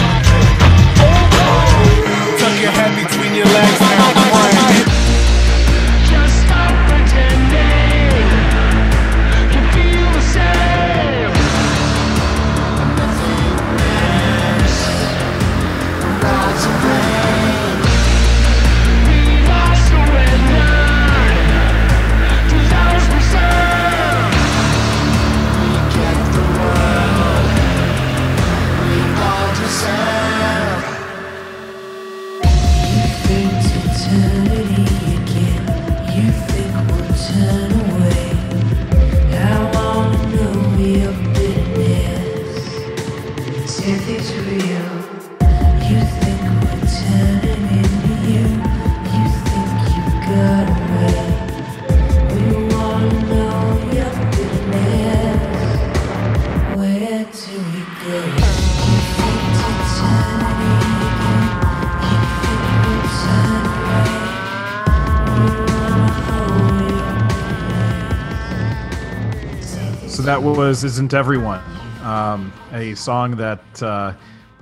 That 70.25 70.43
was 70.43 70.85
"Isn't 70.85 71.13
Everyone," 71.13 71.61
um, 72.03 72.51
a 72.73 72.95
song 72.95 73.37
that, 73.37 73.83
uh, 73.83 74.15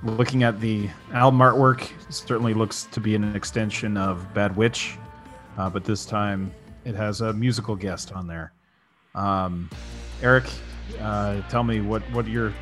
looking 0.03 0.43
at 0.43 0.59
the 0.59 0.89
album 1.13 1.39
artwork, 1.39 1.89
certainly 2.09 2.53
looks 2.53 2.83
to 2.91 2.99
be 2.99 3.15
an 3.15 3.33
extension 3.33 3.95
of 3.95 4.33
"Bad 4.33 4.57
Witch," 4.57 4.97
uh, 5.57 5.69
but 5.69 5.85
this 5.85 6.05
time 6.05 6.53
it 6.83 6.95
has 6.95 7.21
a 7.21 7.31
musical 7.31 7.77
guest 7.77 8.11
on 8.11 8.27
there. 8.27 8.51
Um, 9.15 9.69
Eric, 10.21 10.43
uh, 10.99 11.41
tell 11.47 11.63
me 11.63 11.79
what 11.79 12.01
what 12.11 12.27
your 12.27 12.53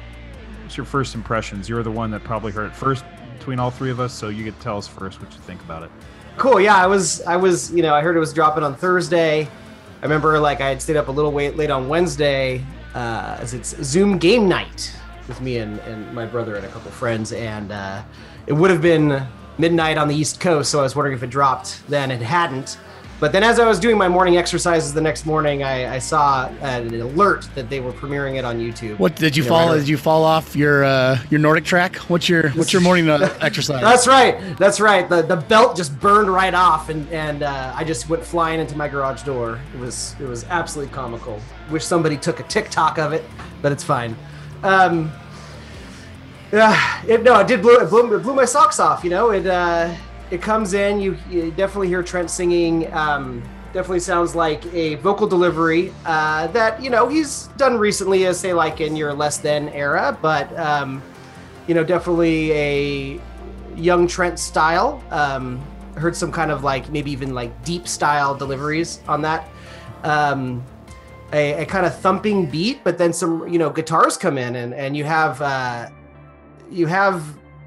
what's 0.62 0.77
your 0.77 0.86
first 0.86 1.15
impressions? 1.15 1.67
You're 1.67 1.81
the 1.81 1.89
one 1.89 2.12
that 2.12 2.24
probably 2.24 2.51
heard 2.51 2.67
it 2.67 2.75
first 2.75 3.03
between 3.36 3.58
all 3.58 3.72
three 3.72 3.89
of 3.89 4.00
us, 4.00 4.13
so 4.13 4.29
you 4.29 4.43
get 4.43 4.55
to 4.58 4.62
tell 4.62 4.77
us 4.77 4.88
first 4.88 5.20
what 5.20 5.34
you 5.34 5.39
think 5.39 5.60
about 5.62 5.81
it. 5.81 5.89
Cool. 6.38 6.62
Yeah, 6.62 6.75
I 6.75 6.86
was, 6.86 7.22
I 7.24 7.36
was, 7.36 7.74
you 7.74 7.81
know, 7.81 7.96
I 7.96 8.01
heard 8.01 8.15
it 8.15 8.20
was 8.20 8.31
dropping 8.31 8.63
on 8.63 8.75
Thursday. 8.75 9.41
I 9.48 10.03
remember 10.03 10.39
like 10.39 10.62
I 10.62 10.70
had 10.70 10.81
stayed 10.84 10.98
up 10.98 11.08
a 11.08 11.12
little 11.12 11.31
wait 11.31 11.58
late 11.58 11.72
on 11.72 11.89
Wednesday, 11.89 12.63
uh, 12.93 13.38
as 13.39 13.53
it's 13.53 13.75
Zoom 13.83 14.17
game 14.17 14.48
night 14.48 14.95
with 15.27 15.41
me 15.41 15.57
and, 15.57 15.79
and 15.81 16.13
my 16.13 16.25
brother 16.25 16.55
and 16.55 16.65
a 16.65 16.69
couple 16.69 16.91
friends, 16.91 17.31
and 17.31 17.71
uh, 17.71 18.01
it 18.48 18.53
would 18.53 18.71
have 18.71 18.81
been 18.81 19.25
midnight 19.57 19.98
on 19.98 20.07
the 20.07 20.15
East 20.15 20.39
Coast, 20.39 20.71
so 20.71 20.79
I 20.79 20.83
was 20.83 20.95
wondering 20.95 21.15
if 21.15 21.24
it 21.24 21.29
dropped 21.29 21.88
then. 21.88 22.12
It 22.12 22.21
hadn't. 22.21 22.77
But 23.22 23.32
then 23.32 23.44
as 23.44 23.60
I 23.60 23.68
was 23.68 23.80
doing 23.80 24.00
my 24.00 24.08
morning 24.08 24.38
exercises 24.38 24.96
the 24.96 25.00
next 25.00 25.28
morning, 25.28 25.62
I, 25.62 25.94
I 25.94 26.00
saw 26.00 26.48
an 26.62 26.92
alert 27.00 27.48
that 27.54 27.70
they 27.70 27.80
were 27.80 27.92
premiering 27.92 28.38
it 28.40 28.44
on 28.44 28.58
YouTube. 28.58 28.98
What 28.98 29.16
did 29.16 29.38
you 29.38 29.44
Yeah, 29.44 29.50
fall? 29.50 29.68
right. 29.70 29.78
Did 29.78 29.88
you 29.88 29.96
fall 29.96 30.24
off 30.24 30.56
your 30.56 30.84
uh, 30.84 31.20
your 31.30 31.40
NordicTrack? 31.40 31.98
What's 32.10 32.28
your 32.28 32.50
what's 32.50 32.74
your 32.74 32.82
morning 32.82 33.08
uh, 33.12 33.38
exercise? 33.42 33.80
That's 33.82 34.08
right. 34.08 34.58
That's 34.58 34.80
right. 34.80 35.08
The 35.08 35.22
the 35.22 35.36
belt 35.36 35.78
just 35.78 36.00
burned 36.00 36.34
right 36.34 36.56
off, 36.56 36.90
and 36.90 37.08
and 37.12 37.44
uh, 37.44 37.74
I 37.75 37.84
just 37.84 38.10
went 38.10 38.25
flying 38.25 38.60
into 38.60 38.75
my 38.75 38.88
garage 38.88 39.22
door. 39.22 39.60
It 39.75 39.80
was 39.80 40.16
it 40.20 40.25
was 40.25 40.44
absolutely 40.46 40.92
comical. 40.92 41.40
Wish 41.70 41.86
somebody 41.86 42.18
took 42.18 42.40
a 42.40 42.44
TikTok 42.44 42.98
of 42.98 43.13
it, 43.13 43.24
but 43.62 43.72
it's 43.72 43.84
fine. 43.84 44.16
Um, 44.63 45.12
yeah, 46.51 47.04
it 47.08 47.22
no, 47.22 47.40
it 47.40 47.48
did 47.48 47.62
blew 47.62 47.78
it 47.80 47.88
blew, 47.92 48.16
it 48.16 48.24
blew 48.24 48.34
my 48.34 48.46
socks 48.46 48.80
off. 48.80 49.04
You 49.04 49.12
know, 49.12 49.30
it 49.30 49.46
uh, 49.46 49.94
it 50.31 50.41
comes 50.41 50.73
in. 50.73 51.00
You, 51.00 51.17
you 51.29 51.51
definitely 51.51 51.89
hear 51.89 52.01
Trent 52.01 52.31
singing. 52.31 52.91
Um, 52.93 53.43
definitely 53.73 54.00
sounds 54.00 54.35
like 54.35 54.65
a 54.73 54.95
vocal 54.95 55.27
delivery 55.27 55.93
uh, 56.05 56.47
that 56.47 56.81
you 56.81 56.89
know 56.89 57.07
he's 57.07 57.47
done 57.57 57.77
recently, 57.77 58.25
as 58.25 58.39
say 58.39 58.53
like 58.53 58.81
in 58.81 58.95
your 58.95 59.13
less 59.13 59.38
than 59.38 59.69
era, 59.69 60.17
but. 60.21 60.57
Um, 60.57 61.03
you 61.67 61.75
know, 61.75 61.83
definitely 61.83 62.51
a 62.51 63.21
young 63.75 64.07
Trent 64.07 64.39
style. 64.39 65.01
Um, 65.11 65.61
heard 65.95 66.15
some 66.15 66.31
kind 66.31 66.51
of 66.51 66.63
like 66.63 66.89
maybe 66.89 67.11
even 67.11 67.33
like 67.33 67.63
deep 67.63 67.88
style 67.88 68.35
deliveries 68.35 69.01
on 69.07 69.21
that. 69.21 69.47
Um, 70.03 70.63
a, 71.33 71.63
a 71.63 71.65
kind 71.65 71.85
of 71.85 71.97
thumping 71.97 72.45
beat, 72.45 72.83
but 72.83 72.97
then 72.97 73.13
some 73.13 73.47
you 73.47 73.59
know 73.59 73.69
guitars 73.69 74.17
come 74.17 74.38
in 74.38 74.55
and 74.55 74.73
and 74.73 74.97
you 74.97 75.05
have 75.05 75.41
uh, 75.41 75.89
you 76.69 76.88
have 76.88 77.23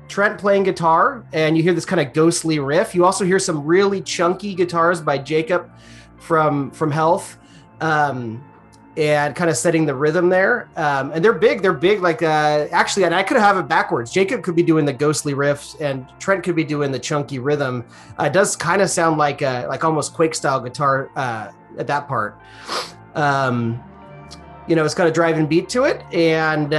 Trent 0.08 0.38
playing 0.38 0.64
guitar 0.64 1.24
and 1.32 1.56
you 1.56 1.62
hear 1.62 1.72
this 1.72 1.84
kind 1.84 2.00
of 2.00 2.12
ghostly 2.12 2.58
riff. 2.58 2.94
You 2.94 3.04
also 3.04 3.24
hear 3.24 3.38
some 3.38 3.64
really 3.64 4.00
chunky 4.00 4.54
guitars 4.54 5.00
by 5.00 5.18
Jacob 5.18 5.70
from 6.18 6.70
from 6.70 6.90
Health. 6.90 7.38
Um, 7.80 8.42
and 8.96 9.34
kind 9.34 9.50
of 9.50 9.56
setting 9.56 9.86
the 9.86 9.94
rhythm 9.94 10.28
there. 10.28 10.68
Um, 10.76 11.10
and 11.12 11.24
they're 11.24 11.32
big. 11.32 11.62
They're 11.62 11.72
big. 11.72 12.00
Like 12.00 12.22
uh, 12.22 12.68
actually, 12.70 13.04
and 13.04 13.14
I 13.14 13.22
could 13.22 13.36
have 13.36 13.56
it 13.56 13.68
backwards. 13.68 14.12
Jacob 14.12 14.42
could 14.42 14.54
be 14.54 14.62
doing 14.62 14.84
the 14.84 14.92
ghostly 14.92 15.34
riffs, 15.34 15.80
and 15.80 16.06
Trent 16.18 16.44
could 16.44 16.56
be 16.56 16.64
doing 16.64 16.92
the 16.92 16.98
chunky 16.98 17.38
rhythm. 17.38 17.84
Uh, 18.18 18.24
it 18.24 18.32
does 18.32 18.54
kind 18.56 18.80
of 18.82 18.90
sound 18.90 19.18
like 19.18 19.42
a, 19.42 19.66
like 19.68 19.84
almost 19.84 20.14
Quake 20.14 20.34
style 20.34 20.60
guitar 20.60 21.10
uh, 21.16 21.50
at 21.78 21.86
that 21.86 22.06
part. 22.06 22.38
Um, 23.14 23.82
you 24.68 24.76
know, 24.76 24.84
it's 24.84 24.94
got 24.94 25.06
a 25.06 25.12
driving 25.12 25.46
beat 25.46 25.68
to 25.70 25.84
it, 25.84 26.02
and 26.12 26.72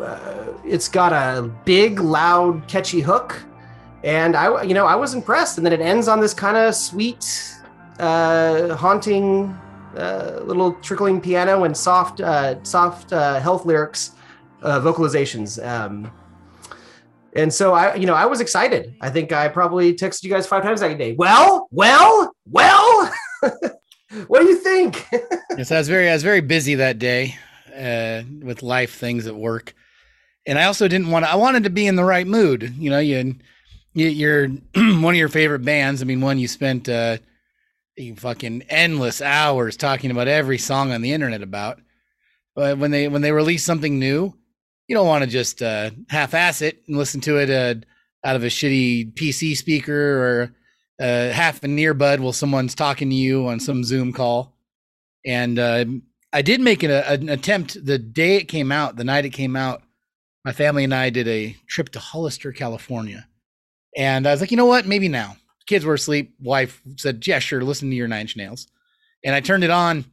uh, 0.00 0.52
it's 0.64 0.88
got 0.88 1.12
a 1.12 1.42
big, 1.64 2.00
loud, 2.00 2.66
catchy 2.68 3.00
hook. 3.00 3.42
And 4.04 4.36
I, 4.36 4.62
you 4.62 4.74
know, 4.74 4.86
I 4.86 4.94
was 4.94 5.14
impressed. 5.14 5.58
And 5.58 5.66
then 5.66 5.72
it 5.72 5.80
ends 5.80 6.08
on 6.08 6.20
this 6.20 6.34
kind 6.34 6.56
of 6.56 6.74
sweet, 6.74 7.54
uh, 7.98 8.74
haunting 8.76 9.56
uh, 9.96 10.40
little 10.44 10.74
trickling 10.74 11.20
piano 11.20 11.64
and 11.64 11.76
soft, 11.76 12.20
uh, 12.20 12.62
soft 12.62 13.12
uh, 13.12 13.40
health 13.40 13.64
lyrics, 13.64 14.12
uh, 14.62 14.80
vocalizations. 14.80 15.64
Um, 15.66 16.10
and 17.34 17.52
so 17.52 17.74
I, 17.74 17.94
you 17.94 18.06
know, 18.06 18.14
I 18.14 18.26
was 18.26 18.40
excited. 18.40 18.94
I 19.00 19.10
think 19.10 19.32
I 19.32 19.48
probably 19.48 19.94
texted 19.94 20.24
you 20.24 20.30
guys 20.30 20.46
five 20.46 20.62
times 20.62 20.80
that 20.80 20.96
day. 20.98 21.12
Well, 21.12 21.68
well, 21.70 22.34
well. 22.50 23.12
what 24.26 24.40
do 24.40 24.46
you 24.46 24.56
think? 24.56 25.06
yes, 25.56 25.70
I 25.70 25.78
was 25.78 25.88
very 25.88 26.08
I 26.08 26.14
was 26.14 26.22
very 26.22 26.40
busy 26.40 26.74
that 26.76 26.98
day, 26.98 27.36
uh, 27.76 28.22
with 28.42 28.62
life 28.62 28.94
things 28.94 29.26
at 29.26 29.36
work, 29.36 29.74
and 30.46 30.58
I 30.58 30.64
also 30.64 30.88
didn't 30.88 31.10
want 31.10 31.24
to. 31.24 31.30
I 31.30 31.36
wanted 31.36 31.64
to 31.64 31.70
be 31.70 31.86
in 31.86 31.96
the 31.96 32.04
right 32.04 32.26
mood. 32.26 32.74
You 32.78 32.90
know, 32.90 32.98
you, 32.98 33.34
you 33.94 34.08
you're 34.08 34.48
one 34.74 35.14
of 35.14 35.18
your 35.18 35.28
favorite 35.28 35.64
bands. 35.64 36.02
I 36.02 36.04
mean, 36.04 36.20
one 36.20 36.38
you 36.38 36.48
spent 36.48 36.88
uh, 36.88 37.18
you 37.96 38.14
fucking 38.14 38.62
endless 38.68 39.20
hours 39.22 39.76
talking 39.76 40.10
about 40.10 40.28
every 40.28 40.58
song 40.58 40.92
on 40.92 41.02
the 41.02 41.12
internet 41.12 41.42
about. 41.42 41.80
But 42.54 42.78
when 42.78 42.90
they 42.90 43.08
when 43.08 43.22
they 43.22 43.32
release 43.32 43.64
something 43.64 43.98
new, 43.98 44.34
you 44.88 44.96
don't 44.96 45.06
want 45.06 45.24
to 45.24 45.30
just 45.30 45.62
uh, 45.62 45.90
half-ass 46.08 46.62
it 46.62 46.82
and 46.86 46.96
listen 46.96 47.20
to 47.22 47.38
it 47.38 47.50
uh, 47.50 47.80
out 48.26 48.36
of 48.36 48.44
a 48.44 48.48
shitty 48.48 49.14
PC 49.14 49.56
speaker 49.56 49.92
or 49.94 50.54
uh, 51.00 51.32
half 51.32 51.62
an 51.64 51.76
earbud 51.76 52.20
while 52.20 52.32
someone's 52.32 52.74
talking 52.74 53.10
to 53.10 53.16
you 53.16 53.46
on 53.48 53.60
some 53.60 53.84
Zoom 53.84 54.12
call. 54.12 54.54
And 55.24 55.58
uh, 55.58 55.84
I 56.36 56.42
did 56.42 56.60
make 56.60 56.82
an, 56.82 56.90
an 56.90 57.30
attempt 57.30 57.82
the 57.82 57.96
day 57.96 58.36
it 58.36 58.44
came 58.44 58.70
out, 58.70 58.96
the 58.96 59.04
night 59.04 59.24
it 59.24 59.30
came 59.30 59.56
out. 59.56 59.82
My 60.44 60.52
family 60.52 60.84
and 60.84 60.94
I 60.94 61.08
did 61.08 61.26
a 61.26 61.56
trip 61.66 61.88
to 61.92 61.98
Hollister, 61.98 62.52
California, 62.52 63.26
and 63.96 64.26
I 64.26 64.32
was 64.32 64.42
like, 64.42 64.50
you 64.50 64.58
know 64.58 64.66
what? 64.66 64.84
Maybe 64.84 65.08
now. 65.08 65.36
Kids 65.66 65.86
were 65.86 65.94
asleep. 65.94 66.34
Wife 66.38 66.82
said, 66.98 67.26
"Yeah, 67.26 67.38
sure. 67.38 67.64
Listen 67.64 67.88
to 67.88 67.96
your 67.96 68.06
Nine 68.06 68.20
Inch 68.20 68.36
Nails." 68.36 68.66
And 69.24 69.34
I 69.34 69.40
turned 69.40 69.64
it 69.64 69.70
on, 69.70 70.04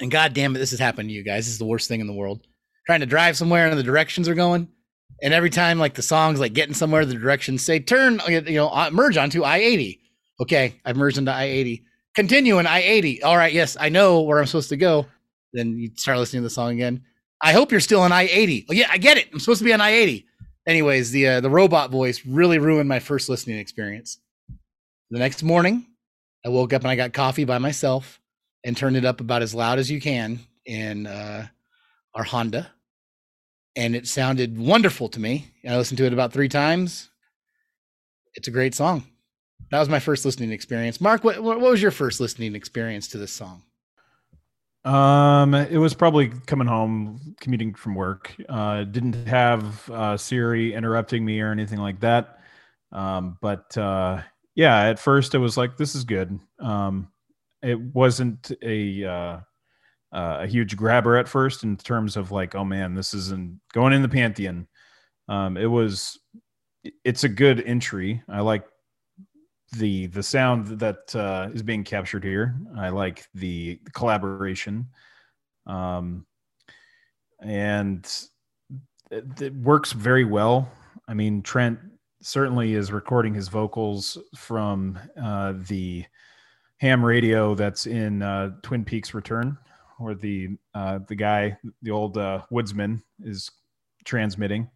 and 0.00 0.10
God 0.10 0.34
damn 0.34 0.56
it, 0.56 0.58
this 0.58 0.72
has 0.72 0.80
happened 0.80 1.10
to 1.10 1.14
you 1.14 1.22
guys. 1.22 1.46
This 1.46 1.52
is 1.52 1.60
the 1.60 1.64
worst 1.64 1.86
thing 1.86 2.00
in 2.00 2.08
the 2.08 2.12
world. 2.12 2.44
Trying 2.84 3.00
to 3.00 3.06
drive 3.06 3.36
somewhere 3.36 3.68
and 3.68 3.78
the 3.78 3.84
directions 3.84 4.28
are 4.28 4.34
going, 4.34 4.66
and 5.22 5.32
every 5.32 5.50
time 5.50 5.78
like 5.78 5.94
the 5.94 6.02
songs 6.02 6.40
like 6.40 6.54
getting 6.54 6.74
somewhere, 6.74 7.06
the 7.06 7.14
directions 7.14 7.64
say 7.64 7.78
turn, 7.78 8.20
you 8.28 8.40
know, 8.40 8.68
uh, 8.68 8.90
merge 8.92 9.16
onto 9.16 9.44
I 9.44 9.58
eighty. 9.58 10.00
Okay, 10.40 10.74
I've 10.84 10.96
merged 10.96 11.18
into 11.18 11.32
I 11.32 11.44
eighty. 11.44 11.84
Continue 12.16 12.58
in 12.58 12.66
I 12.66 12.80
eighty. 12.82 13.22
All 13.22 13.36
right, 13.36 13.52
yes, 13.52 13.76
I 13.78 13.90
know 13.90 14.22
where 14.22 14.40
I'm 14.40 14.46
supposed 14.46 14.70
to 14.70 14.76
go. 14.76 15.06
Then 15.52 15.78
you 15.78 15.90
start 15.96 16.18
listening 16.18 16.42
to 16.42 16.46
the 16.46 16.50
song 16.50 16.72
again. 16.72 17.02
I 17.40 17.52
hope 17.52 17.70
you're 17.70 17.80
still 17.80 18.00
on 18.00 18.12
I 18.12 18.22
eighty. 18.22 18.66
Oh 18.68 18.72
yeah, 18.72 18.88
I 18.90 18.98
get 18.98 19.16
it. 19.16 19.28
I'm 19.32 19.40
supposed 19.40 19.58
to 19.58 19.64
be 19.64 19.72
on 19.72 19.80
I 19.80 19.90
eighty. 19.90 20.26
Anyways, 20.66 21.10
the 21.10 21.28
uh, 21.28 21.40
the 21.40 21.50
robot 21.50 21.90
voice 21.90 22.24
really 22.26 22.58
ruined 22.58 22.88
my 22.88 22.98
first 22.98 23.28
listening 23.28 23.58
experience. 23.58 24.18
The 25.10 25.18
next 25.18 25.42
morning, 25.42 25.86
I 26.44 26.48
woke 26.48 26.72
up 26.72 26.82
and 26.82 26.90
I 26.90 26.96
got 26.96 27.12
coffee 27.12 27.44
by 27.44 27.58
myself 27.58 28.20
and 28.64 28.76
turned 28.76 28.96
it 28.96 29.04
up 29.04 29.20
about 29.20 29.42
as 29.42 29.54
loud 29.54 29.78
as 29.78 29.90
you 29.90 30.00
can 30.00 30.40
in 30.64 31.06
uh, 31.06 31.46
our 32.14 32.24
Honda, 32.24 32.72
and 33.76 33.94
it 33.94 34.08
sounded 34.08 34.58
wonderful 34.58 35.08
to 35.10 35.20
me. 35.20 35.52
I 35.68 35.76
listened 35.76 35.98
to 35.98 36.06
it 36.06 36.12
about 36.12 36.32
three 36.32 36.48
times. 36.48 37.10
It's 38.34 38.48
a 38.48 38.50
great 38.50 38.74
song. 38.74 39.04
That 39.70 39.78
was 39.78 39.88
my 39.88 40.00
first 40.00 40.24
listening 40.24 40.50
experience. 40.50 41.00
Mark, 41.00 41.22
what 41.22 41.40
what 41.40 41.60
what 41.60 41.70
was 41.70 41.82
your 41.82 41.92
first 41.92 42.18
listening 42.18 42.54
experience 42.54 43.08
to 43.08 43.18
this 43.18 43.32
song? 43.32 43.62
Um, 44.86 45.54
it 45.54 45.78
was 45.78 45.94
probably 45.94 46.28
coming 46.46 46.68
home, 46.68 47.34
commuting 47.40 47.74
from 47.74 47.96
work. 47.96 48.34
Uh, 48.48 48.84
didn't 48.84 49.26
have 49.26 49.90
uh, 49.90 50.16
Siri 50.16 50.74
interrupting 50.74 51.24
me 51.24 51.40
or 51.40 51.50
anything 51.50 51.80
like 51.80 51.98
that. 52.00 52.38
Um, 52.92 53.36
but 53.42 53.76
uh, 53.76 54.22
yeah, 54.54 54.84
at 54.84 55.00
first 55.00 55.34
it 55.34 55.38
was 55.38 55.56
like, 55.56 55.76
this 55.76 55.96
is 55.96 56.04
good. 56.04 56.38
Um, 56.60 57.08
it 57.62 57.80
wasn't 57.80 58.52
a 58.62 59.04
uh, 59.04 59.40
uh, 60.12 60.38
a 60.42 60.46
huge 60.46 60.76
grabber 60.76 61.16
at 61.16 61.26
first 61.26 61.64
in 61.64 61.76
terms 61.76 62.16
of 62.16 62.30
like, 62.30 62.54
oh 62.54 62.64
man, 62.64 62.94
this 62.94 63.12
isn't 63.12 63.58
going 63.74 63.92
in 63.92 64.02
the 64.02 64.08
pantheon. 64.08 64.68
Um, 65.28 65.56
it 65.56 65.66
was, 65.66 66.16
it's 67.04 67.24
a 67.24 67.28
good 67.28 67.60
entry. 67.60 68.22
I 68.28 68.40
like 68.40 68.64
the 69.78 70.06
the 70.06 70.22
sound 70.22 70.78
that 70.78 71.14
uh, 71.14 71.48
is 71.52 71.62
being 71.62 71.84
captured 71.84 72.24
here. 72.24 72.56
I 72.76 72.88
like 72.88 73.26
the 73.34 73.80
collaboration, 73.94 74.86
um, 75.66 76.26
and 77.40 78.04
it, 79.10 79.40
it 79.40 79.54
works 79.54 79.92
very 79.92 80.24
well. 80.24 80.68
I 81.08 81.14
mean, 81.14 81.42
Trent 81.42 81.78
certainly 82.22 82.74
is 82.74 82.90
recording 82.90 83.34
his 83.34 83.48
vocals 83.48 84.18
from 84.36 84.98
uh, 85.22 85.54
the 85.68 86.04
ham 86.78 87.04
radio 87.04 87.54
that's 87.54 87.86
in 87.86 88.22
uh, 88.22 88.50
Twin 88.62 88.84
Peaks 88.84 89.14
Return, 89.14 89.56
where 89.98 90.14
the 90.14 90.56
uh, 90.74 91.00
the 91.06 91.14
guy, 91.14 91.56
the 91.82 91.90
old 91.90 92.18
uh, 92.18 92.42
woodsman, 92.50 93.02
is 93.22 93.50
transmitting. 94.04 94.68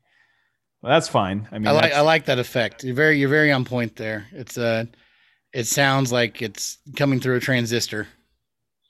Well, 0.83 0.93
that's 0.93 1.09
fine. 1.09 1.47
I 1.53 1.59
mean, 1.59 1.69
I 1.69 1.73
like 1.73 1.93
I 1.93 2.01
like 2.01 2.25
that 2.27 2.39
effect. 2.39 2.85
You're 2.85 2.95
very 2.95 3.19
you're 3.19 3.29
very 3.29 3.53
on 3.53 3.65
point 3.65 3.97
there. 3.97 4.27
It's 4.33 4.57
uh 4.57 4.87
it 5.53 5.67
sounds 5.67 6.13
like 6.13 6.43
it's 6.43 6.79
coming 6.97 7.21
through 7.21 7.37
a 7.37 7.41
transistor. 7.41 8.07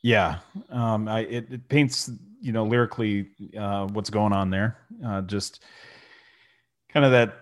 Yeah, 0.03 0.39
um, 0.71 1.09
I 1.09 1.21
it, 1.21 1.53
it 1.53 1.69
paints 1.69 2.11
you 2.41 2.53
know 2.53 2.65
lyrically 2.65 3.29
uh, 3.59 3.87
what's 3.89 4.11
going 4.11 4.33
on 4.33 4.51
there. 4.51 4.79
Uh, 5.05 5.23
just 5.23 5.63
kind 6.93 7.05
of 7.05 7.13
that 7.13 7.35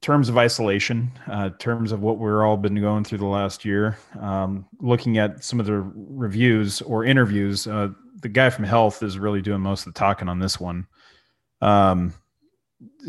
terms 0.00 0.28
of 0.28 0.36
isolation, 0.36 1.10
uh, 1.28 1.48
terms 1.58 1.90
of 1.90 2.02
what 2.02 2.18
we're 2.18 2.44
all 2.44 2.58
been 2.58 2.78
going 2.78 3.04
through 3.04 3.18
the 3.18 3.24
last 3.24 3.64
year. 3.64 3.96
Um, 4.20 4.66
looking 4.80 5.16
at 5.16 5.42
some 5.42 5.58
of 5.60 5.66
the 5.66 5.80
reviews 5.94 6.82
or 6.82 7.04
interviews, 7.04 7.66
uh, 7.66 7.88
the 8.20 8.28
guy 8.28 8.50
from 8.50 8.64
Health 8.64 9.02
is 9.02 9.18
really 9.18 9.40
doing 9.40 9.62
most 9.62 9.86
of 9.86 9.94
the 9.94 9.98
talking 9.98 10.28
on 10.28 10.38
this 10.38 10.60
one. 10.60 10.86
Um, 11.62 12.12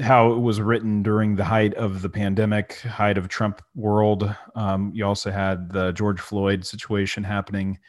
how 0.01 0.31
it 0.33 0.39
was 0.39 0.61
written 0.61 1.03
during 1.03 1.35
the 1.35 1.43
height 1.43 1.73
of 1.75 2.01
the 2.01 2.09
pandemic, 2.09 2.79
height 2.79 3.17
of 3.17 3.27
Trump 3.27 3.61
world. 3.75 4.33
Um, 4.55 4.91
you 4.93 5.05
also 5.05 5.31
had 5.31 5.71
the 5.71 5.91
George 5.91 6.19
Floyd 6.19 6.65
situation 6.65 7.23
happening. 7.23 7.79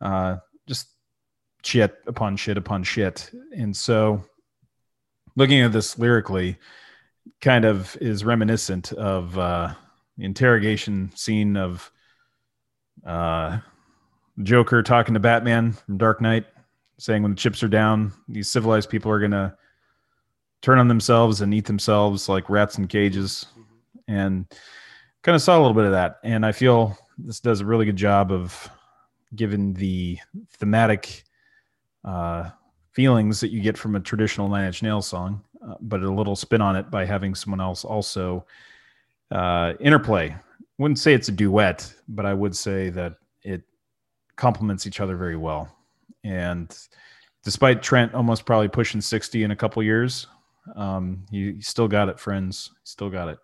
Uh, 0.00 0.36
just 0.66 0.88
shit 1.62 1.94
upon 2.06 2.36
shit 2.36 2.56
upon 2.56 2.82
shit. 2.82 3.30
And 3.54 3.76
so 3.76 4.24
looking 5.36 5.60
at 5.60 5.72
this 5.72 5.98
lyrically 5.98 6.56
kind 7.40 7.64
of 7.64 7.96
is 8.00 8.24
reminiscent 8.24 8.92
of 8.92 9.38
uh, 9.38 9.74
the 10.16 10.24
interrogation 10.24 11.10
scene 11.14 11.56
of 11.56 11.90
uh, 13.06 13.58
Joker 14.42 14.82
talking 14.82 15.14
to 15.14 15.20
Batman 15.20 15.72
from 15.72 15.98
Dark 15.98 16.20
Knight, 16.20 16.46
saying 16.98 17.22
when 17.22 17.32
the 17.32 17.36
chips 17.36 17.62
are 17.62 17.68
down, 17.68 18.12
these 18.28 18.50
civilized 18.50 18.90
people 18.90 19.10
are 19.10 19.18
to 19.32 19.56
turn 20.62 20.78
on 20.78 20.88
themselves 20.88 21.40
and 21.40 21.54
eat 21.54 21.66
themselves 21.66 22.28
like 22.28 22.50
rats 22.50 22.78
in 22.78 22.86
cages. 22.86 23.46
And 24.08 24.46
kind 25.22 25.36
of 25.36 25.42
saw 25.42 25.58
a 25.58 25.60
little 25.60 25.74
bit 25.74 25.84
of 25.84 25.92
that. 25.92 26.18
And 26.24 26.44
I 26.44 26.52
feel 26.52 26.96
this 27.18 27.40
does 27.40 27.60
a 27.60 27.64
really 27.64 27.84
good 27.84 27.96
job 27.96 28.32
of 28.32 28.68
giving 29.34 29.74
the 29.74 30.18
thematic 30.58 31.24
uh, 32.04 32.50
feelings 32.92 33.40
that 33.40 33.50
you 33.50 33.60
get 33.60 33.78
from 33.78 33.96
a 33.96 34.00
traditional 34.00 34.48
Nine 34.48 34.66
Inch 34.66 34.82
Nails 34.82 35.06
song, 35.06 35.42
uh, 35.66 35.74
but 35.80 36.02
a 36.02 36.10
little 36.10 36.36
spin 36.36 36.60
on 36.60 36.76
it 36.76 36.90
by 36.90 37.04
having 37.04 37.34
someone 37.34 37.60
else 37.60 37.84
also 37.84 38.44
uh, 39.30 39.74
interplay. 39.80 40.34
Wouldn't 40.78 40.98
say 40.98 41.12
it's 41.12 41.28
a 41.28 41.32
duet, 41.32 41.92
but 42.08 42.24
I 42.24 42.34
would 42.34 42.56
say 42.56 42.88
that 42.90 43.16
it 43.42 43.62
complements 44.36 44.86
each 44.86 45.00
other 45.00 45.16
very 45.16 45.36
well. 45.36 45.70
And 46.24 46.76
despite 47.44 47.82
Trent 47.82 48.14
almost 48.14 48.46
probably 48.46 48.68
pushing 48.68 49.00
60 49.00 49.44
in 49.44 49.50
a 49.50 49.56
couple 49.56 49.82
years, 49.82 50.26
um, 50.74 51.24
you, 51.30 51.50
you 51.52 51.62
still 51.62 51.88
got 51.88 52.08
it, 52.08 52.20
friends. 52.20 52.70
Still 52.84 53.10
got 53.10 53.28
it. 53.28 53.38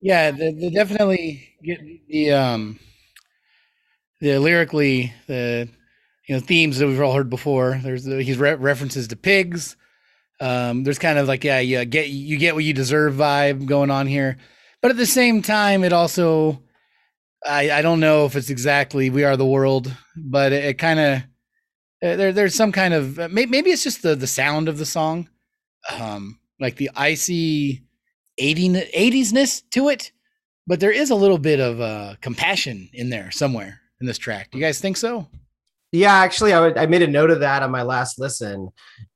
Yeah, 0.00 0.32
they, 0.32 0.70
definitely 0.70 1.48
get 1.62 1.80
the 2.08 2.32
um 2.32 2.80
the 4.20 4.38
lyrically 4.38 5.12
the 5.28 5.68
you 6.26 6.34
know 6.34 6.40
themes 6.40 6.78
that 6.78 6.86
we've 6.88 7.00
all 7.00 7.14
heard 7.14 7.30
before. 7.30 7.78
There's 7.82 8.04
the, 8.04 8.22
he's 8.22 8.38
re- 8.38 8.54
references 8.54 9.08
to 9.08 9.16
pigs. 9.16 9.76
Um, 10.40 10.82
there's 10.82 10.98
kind 10.98 11.18
of 11.18 11.28
like 11.28 11.44
yeah, 11.44 11.60
yeah, 11.60 11.84
get 11.84 12.08
you 12.08 12.36
get 12.36 12.54
what 12.54 12.64
you 12.64 12.72
deserve 12.72 13.14
vibe 13.14 13.66
going 13.66 13.90
on 13.90 14.08
here, 14.08 14.38
but 14.80 14.90
at 14.90 14.96
the 14.96 15.06
same 15.06 15.40
time, 15.40 15.84
it 15.84 15.92
also 15.92 16.60
I 17.46 17.70
I 17.70 17.82
don't 17.82 18.00
know 18.00 18.26
if 18.26 18.34
it's 18.34 18.50
exactly 18.50 19.08
we 19.08 19.22
are 19.22 19.36
the 19.36 19.46
world, 19.46 19.94
but 20.16 20.52
it, 20.52 20.64
it 20.64 20.78
kind 20.78 20.98
of 20.98 21.22
there 22.02 22.32
there's 22.32 22.54
some 22.54 22.72
kind 22.72 22.92
of 22.92 23.18
uh, 23.18 23.28
maybe 23.30 23.70
it's 23.70 23.84
just 23.84 24.02
the 24.02 24.14
the 24.14 24.26
sound 24.26 24.68
of 24.68 24.78
the 24.78 24.86
song, 24.86 25.28
um, 25.90 26.38
like 26.60 26.76
the 26.76 26.90
icy 26.96 27.84
80 28.38 28.70
80s-ness 28.94 29.62
to 29.70 29.88
it, 29.88 30.12
but 30.66 30.80
there 30.80 30.90
is 30.90 31.10
a 31.10 31.14
little 31.14 31.38
bit 31.38 31.60
of 31.60 31.80
uh 31.80 32.14
compassion 32.20 32.90
in 32.92 33.10
there 33.10 33.30
somewhere 33.30 33.80
in 34.00 34.06
this 34.06 34.18
track. 34.18 34.50
Do 34.50 34.58
you 34.58 34.64
guys 34.64 34.80
think 34.80 34.96
so? 34.96 35.28
Yeah, 35.94 36.14
actually, 36.14 36.54
I, 36.54 36.60
would, 36.60 36.78
I 36.78 36.86
made 36.86 37.02
a 37.02 37.06
note 37.06 37.30
of 37.30 37.40
that 37.40 37.62
on 37.62 37.70
my 37.70 37.82
last 37.82 38.18
listen 38.18 38.70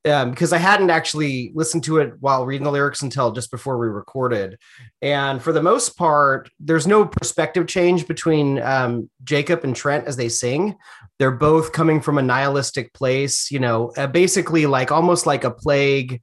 um, 0.04 0.30
because 0.30 0.52
I 0.52 0.58
hadn't 0.58 0.90
actually 0.90 1.50
listened 1.54 1.84
to 1.84 1.98
it 1.98 2.12
while 2.20 2.44
reading 2.44 2.66
the 2.66 2.70
lyrics 2.70 3.00
until 3.00 3.32
just 3.32 3.50
before 3.50 3.78
we 3.78 3.86
recorded. 3.86 4.58
And 5.00 5.40
for 5.40 5.52
the 5.52 5.62
most 5.62 5.96
part, 5.96 6.50
there's 6.60 6.86
no 6.86 7.06
perspective 7.06 7.66
change 7.66 8.06
between 8.06 8.60
um, 8.60 9.08
Jacob 9.24 9.64
and 9.64 9.74
Trent 9.74 10.06
as 10.06 10.16
they 10.16 10.28
sing. 10.28 10.76
They're 11.18 11.30
both 11.30 11.72
coming 11.72 12.02
from 12.02 12.18
a 12.18 12.22
nihilistic 12.22 12.92
place, 12.92 13.50
you 13.50 13.58
know, 13.58 13.92
uh, 13.96 14.06
basically 14.06 14.66
like 14.66 14.92
almost 14.92 15.24
like 15.24 15.44
a 15.44 15.50
plague 15.50 16.20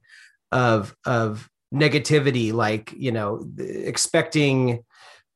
of 0.52 0.94
of 1.04 1.50
negativity, 1.74 2.52
like 2.52 2.94
you 2.96 3.10
know, 3.10 3.44
expecting 3.58 4.84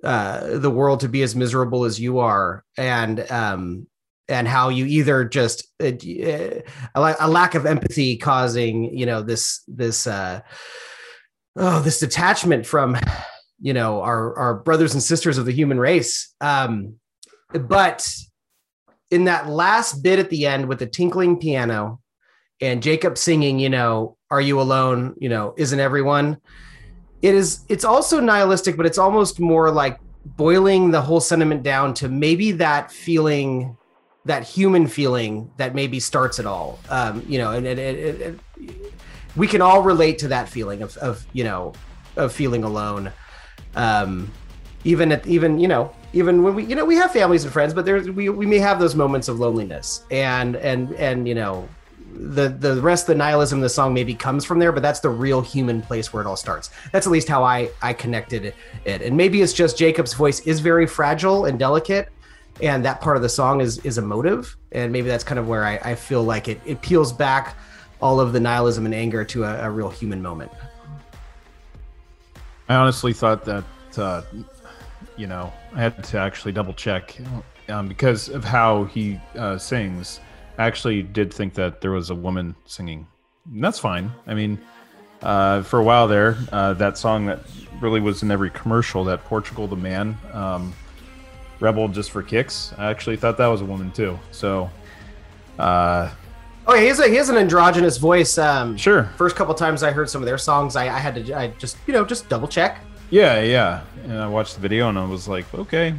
uh, 0.04 0.58
the 0.58 0.70
world 0.70 1.00
to 1.00 1.08
be 1.08 1.22
as 1.22 1.34
miserable 1.34 1.84
as 1.84 1.98
you 1.98 2.20
are, 2.20 2.64
and 2.76 3.28
um, 3.32 3.88
and 4.28 4.46
how 4.46 4.68
you 4.68 4.84
either 4.84 5.24
just 5.24 5.66
uh, 5.82 5.92
a, 6.02 6.62
a 6.94 7.28
lack 7.28 7.54
of 7.54 7.66
empathy 7.66 8.16
causing 8.16 8.84
you 8.96 9.06
know 9.06 9.22
this 9.22 9.62
this 9.66 10.06
uh 10.06 10.40
oh 11.56 11.80
this 11.80 12.00
detachment 12.00 12.66
from 12.66 12.96
you 13.60 13.72
know 13.72 14.02
our 14.02 14.36
our 14.38 14.54
brothers 14.54 14.94
and 14.94 15.02
sisters 15.02 15.38
of 15.38 15.46
the 15.46 15.52
human 15.52 15.78
race. 15.78 16.34
Um 16.40 16.96
but 17.52 18.08
in 19.10 19.24
that 19.24 19.48
last 19.48 20.02
bit 20.02 20.18
at 20.18 20.28
the 20.30 20.46
end 20.46 20.68
with 20.68 20.78
the 20.78 20.86
tinkling 20.86 21.38
piano 21.38 21.98
and 22.60 22.82
jacob 22.82 23.16
singing 23.16 23.58
you 23.58 23.70
know 23.70 24.16
are 24.30 24.42
you 24.42 24.60
alone? 24.60 25.14
You 25.18 25.30
know 25.30 25.54
isn't 25.56 25.80
everyone? 25.80 26.38
It 27.22 27.34
is 27.34 27.64
it's 27.68 27.84
also 27.84 28.20
nihilistic 28.20 28.76
but 28.76 28.86
it's 28.86 28.98
almost 28.98 29.40
more 29.40 29.70
like 29.70 29.98
boiling 30.24 30.90
the 30.90 31.00
whole 31.00 31.20
sentiment 31.20 31.62
down 31.62 31.94
to 31.94 32.08
maybe 32.08 32.52
that 32.52 32.92
feeling 32.92 33.76
that 34.28 34.42
human 34.42 34.86
feeling 34.86 35.50
that 35.56 35.74
maybe 35.74 35.98
starts 35.98 36.38
it 36.38 36.44
all. 36.44 36.78
Um 36.90 37.24
you 37.26 37.38
know 37.38 37.52
and 37.52 38.38
we 39.36 39.46
can 39.46 39.62
all 39.62 39.82
relate 39.82 40.18
to 40.18 40.28
that 40.28 40.48
feeling 40.48 40.82
of, 40.82 40.96
of 40.98 41.26
you 41.32 41.44
know 41.44 41.72
of 42.16 42.32
feeling 42.32 42.62
alone. 42.62 43.10
Um 43.74 44.30
even 44.84 45.12
at 45.12 45.26
even 45.26 45.58
you 45.58 45.66
know 45.66 45.92
even 46.12 46.42
when 46.42 46.54
we 46.54 46.64
you 46.64 46.76
know 46.76 46.84
we 46.84 46.94
have 46.94 47.10
families 47.10 47.44
and 47.44 47.52
friends 47.52 47.72
but 47.72 47.86
there's 47.86 48.10
we, 48.10 48.28
we 48.28 48.44
may 48.44 48.58
have 48.58 48.78
those 48.78 48.94
moments 48.94 49.28
of 49.28 49.40
loneliness. 49.40 50.04
And 50.10 50.56
and 50.56 50.92
and 50.92 51.26
you 51.26 51.34
know 51.34 51.66
the 52.12 52.50
the 52.50 52.82
rest 52.82 53.04
of 53.04 53.08
the 53.08 53.14
nihilism 53.14 53.60
of 53.60 53.62
the 53.62 53.68
song 53.70 53.94
maybe 53.94 54.14
comes 54.14 54.44
from 54.44 54.58
there 54.58 54.72
but 54.72 54.82
that's 54.82 55.00
the 55.00 55.08
real 55.08 55.40
human 55.40 55.80
place 55.80 56.12
where 56.12 56.22
it 56.22 56.26
all 56.26 56.36
starts. 56.36 56.68
That's 56.92 57.06
at 57.06 57.12
least 57.12 57.28
how 57.28 57.44
i 57.44 57.70
i 57.80 57.94
connected 57.94 58.44
it. 58.44 58.54
And 58.84 59.16
maybe 59.16 59.40
it's 59.40 59.54
just 59.54 59.78
jacob's 59.78 60.12
voice 60.12 60.40
is 60.40 60.60
very 60.60 60.86
fragile 60.86 61.46
and 61.46 61.58
delicate 61.58 62.10
and 62.62 62.84
that 62.84 63.00
part 63.00 63.16
of 63.16 63.22
the 63.22 63.28
song 63.28 63.60
is 63.60 63.78
is 63.78 63.98
emotive 63.98 64.56
and 64.72 64.92
maybe 64.92 65.08
that's 65.08 65.24
kind 65.24 65.38
of 65.38 65.48
where 65.48 65.64
i, 65.64 65.76
I 65.82 65.94
feel 65.94 66.22
like 66.22 66.48
it 66.48 66.60
it 66.64 66.80
peels 66.82 67.12
back 67.12 67.56
all 68.00 68.20
of 68.20 68.32
the 68.32 68.40
nihilism 68.40 68.86
and 68.86 68.94
anger 68.94 69.24
to 69.24 69.44
a, 69.44 69.66
a 69.66 69.70
real 69.70 69.90
human 69.90 70.22
moment 70.22 70.50
I 72.68 72.74
honestly 72.74 73.14
thought 73.14 73.44
that, 73.46 73.64
uh, 73.96 74.22
you 75.16 75.26
know, 75.26 75.52
I 75.74 75.80
had 75.80 76.04
to 76.04 76.18
actually 76.18 76.52
double 76.52 76.74
check 76.74 77.16
um, 77.68 77.88
because 77.88 78.28
of 78.28 78.44
how 78.44 78.84
he 78.84 79.18
uh, 79.36 79.56
sings. 79.56 80.20
I 80.58 80.66
actually 80.66 81.02
did 81.02 81.32
think 81.32 81.54
that 81.54 81.80
there 81.80 81.92
was 81.92 82.10
a 82.10 82.14
woman 82.14 82.54
singing. 82.66 83.06
And 83.50 83.64
that's 83.64 83.78
fine. 83.78 84.12
I 84.26 84.34
mean, 84.34 84.60
uh, 85.22 85.62
for 85.62 85.78
a 85.78 85.82
while 85.82 86.08
there, 86.08 86.36
uh, 86.52 86.74
that 86.74 86.98
song 86.98 87.26
that 87.26 87.40
really 87.80 88.00
was 88.00 88.22
in 88.22 88.30
every 88.30 88.50
commercial, 88.50 89.02
that 89.04 89.24
Portugal 89.24 89.66
the 89.66 89.76
Man, 89.76 90.18
um, 90.34 90.74
Rebel 91.60 91.88
Just 91.88 92.10
for 92.10 92.22
Kicks, 92.22 92.72
I 92.78 92.90
actually 92.90 93.16
thought 93.16 93.36
that 93.38 93.46
was 93.46 93.60
a 93.60 93.64
woman 93.64 93.90
too. 93.90 94.18
So, 94.30 94.70
uh, 95.58 96.10
oh 96.66 96.74
yeah 96.74 96.80
he 96.82 96.86
has 96.88 97.00
a 97.00 97.08
he 97.08 97.16
has 97.16 97.28
an 97.30 97.36
androgynous 97.36 97.96
voice 97.96 98.36
um 98.36 98.76
sure. 98.76 99.04
first 99.16 99.34
couple 99.34 99.54
times 99.54 99.82
i 99.82 99.90
heard 99.90 100.08
some 100.08 100.20
of 100.20 100.26
their 100.26 100.36
songs 100.36 100.76
i, 100.76 100.84
I 100.84 100.98
had 100.98 101.14
to 101.14 101.34
i 101.34 101.48
just 101.58 101.78
you 101.86 101.94
know 101.94 102.04
just 102.04 102.28
double 102.28 102.46
check 102.46 102.82
Yeah, 103.10 103.40
yeah. 103.40 103.84
And 104.04 104.18
I 104.18 104.28
watched 104.28 104.54
the 104.54 104.60
video 104.60 104.88
and 104.88 104.98
I 104.98 105.04
was 105.04 105.28
like, 105.28 105.46
okay, 105.54 105.94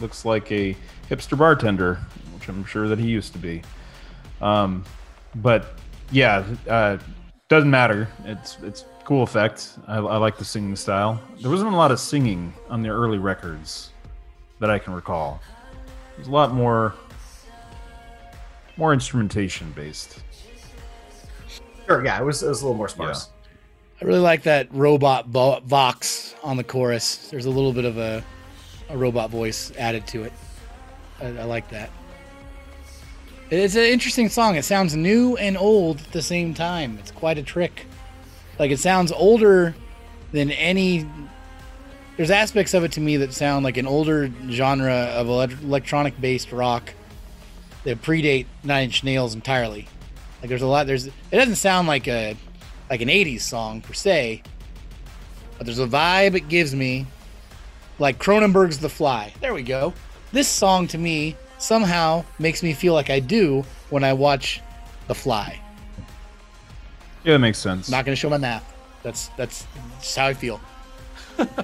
looks 0.00 0.24
like 0.24 0.50
a 0.50 0.74
hipster 1.10 1.36
bartender, 1.36 1.98
which 2.34 2.48
I'm 2.48 2.64
sure 2.64 2.88
that 2.88 2.98
he 2.98 3.08
used 3.08 3.32
to 3.34 3.38
be. 3.38 3.62
Um, 4.40 4.84
but 5.34 5.74
yeah, 6.10 6.44
uh, 6.68 6.96
doesn't 7.48 7.70
matter. 7.70 8.08
It's 8.24 8.56
it's 8.62 8.86
cool 9.04 9.22
effect. 9.22 9.78
I, 9.86 9.98
I 9.98 10.16
like 10.16 10.38
the 10.38 10.44
singing 10.44 10.76
style. 10.76 11.20
There 11.40 11.50
wasn't 11.50 11.72
a 11.72 11.76
lot 11.76 11.90
of 11.90 12.00
singing 12.00 12.54
on 12.70 12.80
the 12.82 12.88
early 12.88 13.18
records 13.18 13.90
that 14.60 14.70
I 14.70 14.78
can 14.78 14.94
recall. 14.94 15.40
There's 16.16 16.28
a 16.28 16.32
lot 16.32 16.52
more 16.54 16.94
more 18.76 18.92
instrumentation 18.94 19.72
based. 19.72 20.22
sure 21.86 22.04
yeah 22.04 22.18
it 22.18 22.24
was 22.24 22.42
it 22.42 22.48
was 22.48 22.62
a 22.62 22.64
little 22.64 22.76
more 22.76 22.88
sparse 22.88 23.28
I 24.00 24.06
really 24.06 24.20
like 24.20 24.44
that 24.44 24.68
robot 24.72 25.26
vo- 25.26 25.60
vox 25.60 26.34
on 26.42 26.56
the 26.56 26.64
chorus. 26.64 27.28
There's 27.28 27.44
a 27.44 27.50
little 27.50 27.74
bit 27.74 27.84
of 27.84 27.98
a, 27.98 28.24
a 28.88 28.96
robot 28.96 29.28
voice 29.28 29.72
added 29.76 30.06
to 30.06 30.22
it. 30.22 30.32
I, 31.20 31.26
I 31.26 31.44
like 31.44 31.68
that. 31.68 31.90
It's 33.50 33.74
an 33.74 33.82
interesting 33.82 34.30
song. 34.30 34.56
It 34.56 34.64
sounds 34.64 34.96
new 34.96 35.36
and 35.36 35.58
old 35.58 36.00
at 36.00 36.12
the 36.12 36.22
same 36.22 36.54
time. 36.54 36.96
It's 36.98 37.10
quite 37.10 37.36
a 37.36 37.42
trick. 37.42 37.84
Like 38.58 38.70
it 38.70 38.78
sounds 38.78 39.12
older 39.12 39.74
than 40.32 40.50
any. 40.52 41.06
There's 42.16 42.30
aspects 42.30 42.74
of 42.74 42.84
it 42.84 42.92
to 42.92 43.00
me 43.00 43.16
that 43.18 43.32
sound 43.32 43.64
like 43.64 43.76
an 43.76 43.86
older 43.86 44.30
genre 44.50 44.94
of 44.94 45.28
electronic-based 45.28 46.52
rock 46.52 46.92
that 47.84 48.02
predate 48.02 48.46
Nine 48.62 48.84
Inch 48.84 49.04
Nails 49.04 49.34
entirely. 49.34 49.88
Like 50.40 50.48
there's 50.48 50.62
a 50.62 50.66
lot. 50.66 50.86
There's 50.86 51.06
it 51.06 51.12
doesn't 51.30 51.56
sound 51.56 51.88
like 51.88 52.08
a 52.08 52.36
like 52.88 53.00
an 53.00 53.08
80s 53.08 53.42
song 53.42 53.80
per 53.80 53.92
se, 53.92 54.42
but 55.56 55.66
there's 55.66 55.78
a 55.78 55.86
vibe 55.86 56.34
it 56.34 56.48
gives 56.48 56.74
me, 56.74 57.06
like 57.98 58.18
Cronenberg's 58.18 58.78
The 58.78 58.88
Fly. 58.88 59.32
There 59.40 59.54
we 59.54 59.62
go. 59.62 59.92
This 60.32 60.48
song 60.48 60.86
to 60.88 60.98
me 60.98 61.36
somehow 61.58 62.24
makes 62.38 62.62
me 62.62 62.72
feel 62.72 62.94
like 62.94 63.10
I 63.10 63.20
do 63.20 63.64
when 63.90 64.04
I 64.04 64.12
watch 64.12 64.60
The 65.08 65.14
Fly. 65.14 65.60
Yeah, 67.24 67.34
that 67.34 67.40
makes 67.40 67.58
sense. 67.58 67.90
not 67.90 68.04
going 68.06 68.14
to 68.14 68.20
show 68.20 68.30
my 68.30 68.38
math. 68.38 68.74
That's 69.02 69.28
that's 69.36 69.66
just 70.00 70.16
how 70.16 70.26
I 70.26 70.34
feel. 70.34 70.60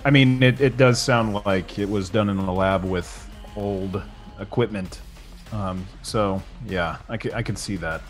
I 0.05 0.11
mean, 0.11 0.43
it, 0.43 0.61
it 0.61 0.77
does 0.77 1.01
sound 1.01 1.45
like 1.47 1.79
it 1.79 1.89
was 1.89 2.09
done 2.11 2.29
in 2.29 2.39
a 2.39 2.53
lab 2.53 2.85
with 2.85 3.29
old 3.57 4.03
equipment. 4.41 5.01
Um, 5.53 5.87
so, 6.03 6.43
yeah, 6.67 6.97
I 7.09 7.17
can, 7.17 7.33
I 7.33 7.43
can 7.43 7.57
see 7.57 7.77
that. 7.77 8.03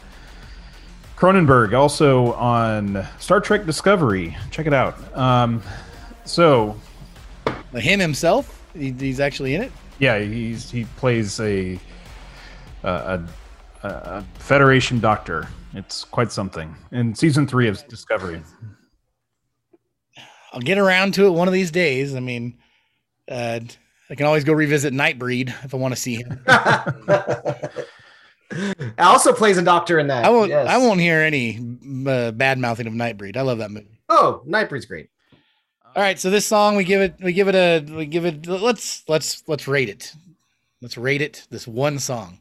Cronenberg 1.16 1.72
also 1.72 2.32
on 2.34 3.06
Star 3.18 3.40
Trek 3.40 3.64
Discovery. 3.64 4.36
Check 4.50 4.66
it 4.66 4.74
out. 4.74 5.16
Um, 5.16 5.62
so, 6.24 6.78
him 7.72 8.00
himself, 8.00 8.62
he, 8.74 8.90
he's 8.92 9.20
actually 9.20 9.54
in 9.54 9.62
it. 9.62 9.72
yeah, 9.98 10.18
he's 10.18 10.70
he 10.70 10.84
plays 10.96 11.40
a 11.40 11.78
a, 12.82 13.22
a, 13.82 13.88
a 13.88 14.24
Federation 14.38 15.00
doctor. 15.00 15.48
It's 15.74 16.04
quite 16.04 16.32
something. 16.32 16.74
In 16.92 17.14
season 17.14 17.46
three 17.46 17.68
of 17.68 17.86
Discovery. 17.88 18.42
I'll 20.56 20.62
get 20.62 20.78
around 20.78 21.12
to 21.14 21.26
it 21.26 21.30
one 21.32 21.48
of 21.48 21.52
these 21.52 21.70
days. 21.70 22.14
I 22.14 22.20
mean, 22.20 22.56
uh, 23.30 23.60
I 24.08 24.14
can 24.14 24.24
always 24.24 24.42
go 24.42 24.54
revisit 24.54 24.94
Nightbreed 24.94 25.48
if 25.66 25.74
I 25.74 25.76
want 25.76 25.94
to 25.94 26.00
see 26.00 26.14
him. 26.14 26.42
also 28.98 29.34
plays 29.34 29.58
a 29.58 29.62
doctor 29.62 29.98
in 29.98 30.06
that 30.06 30.24
I 30.24 30.30
won't. 30.30 30.48
yes. 30.48 30.66
I 30.66 30.78
won't 30.78 30.98
hear 30.98 31.20
any 31.20 31.60
uh, 32.06 32.30
bad 32.30 32.58
mouthing 32.58 32.86
of 32.86 32.94
Nightbreed. 32.94 33.36
I 33.36 33.42
love 33.42 33.58
that 33.58 33.70
movie. 33.70 34.00
oh 34.08 34.40
nightbreed's 34.46 34.86
great 34.86 35.10
All 35.94 36.02
right, 36.02 36.18
so 36.18 36.30
this 36.30 36.46
song 36.46 36.74
we 36.74 36.84
give 36.84 37.02
it. 37.02 37.16
We 37.20 37.34
give 37.34 37.48
it 37.48 37.54
a. 37.54 37.84
We 37.94 38.06
give 38.06 38.24
it. 38.24 38.46
Let's 38.46 39.06
let's 39.08 39.46
let's 39.46 39.68
rate 39.68 39.90
it. 39.90 40.14
Let's 40.80 40.96
rate 40.96 41.20
it. 41.20 41.46
This 41.50 41.68
one 41.68 41.98
song. 41.98 42.38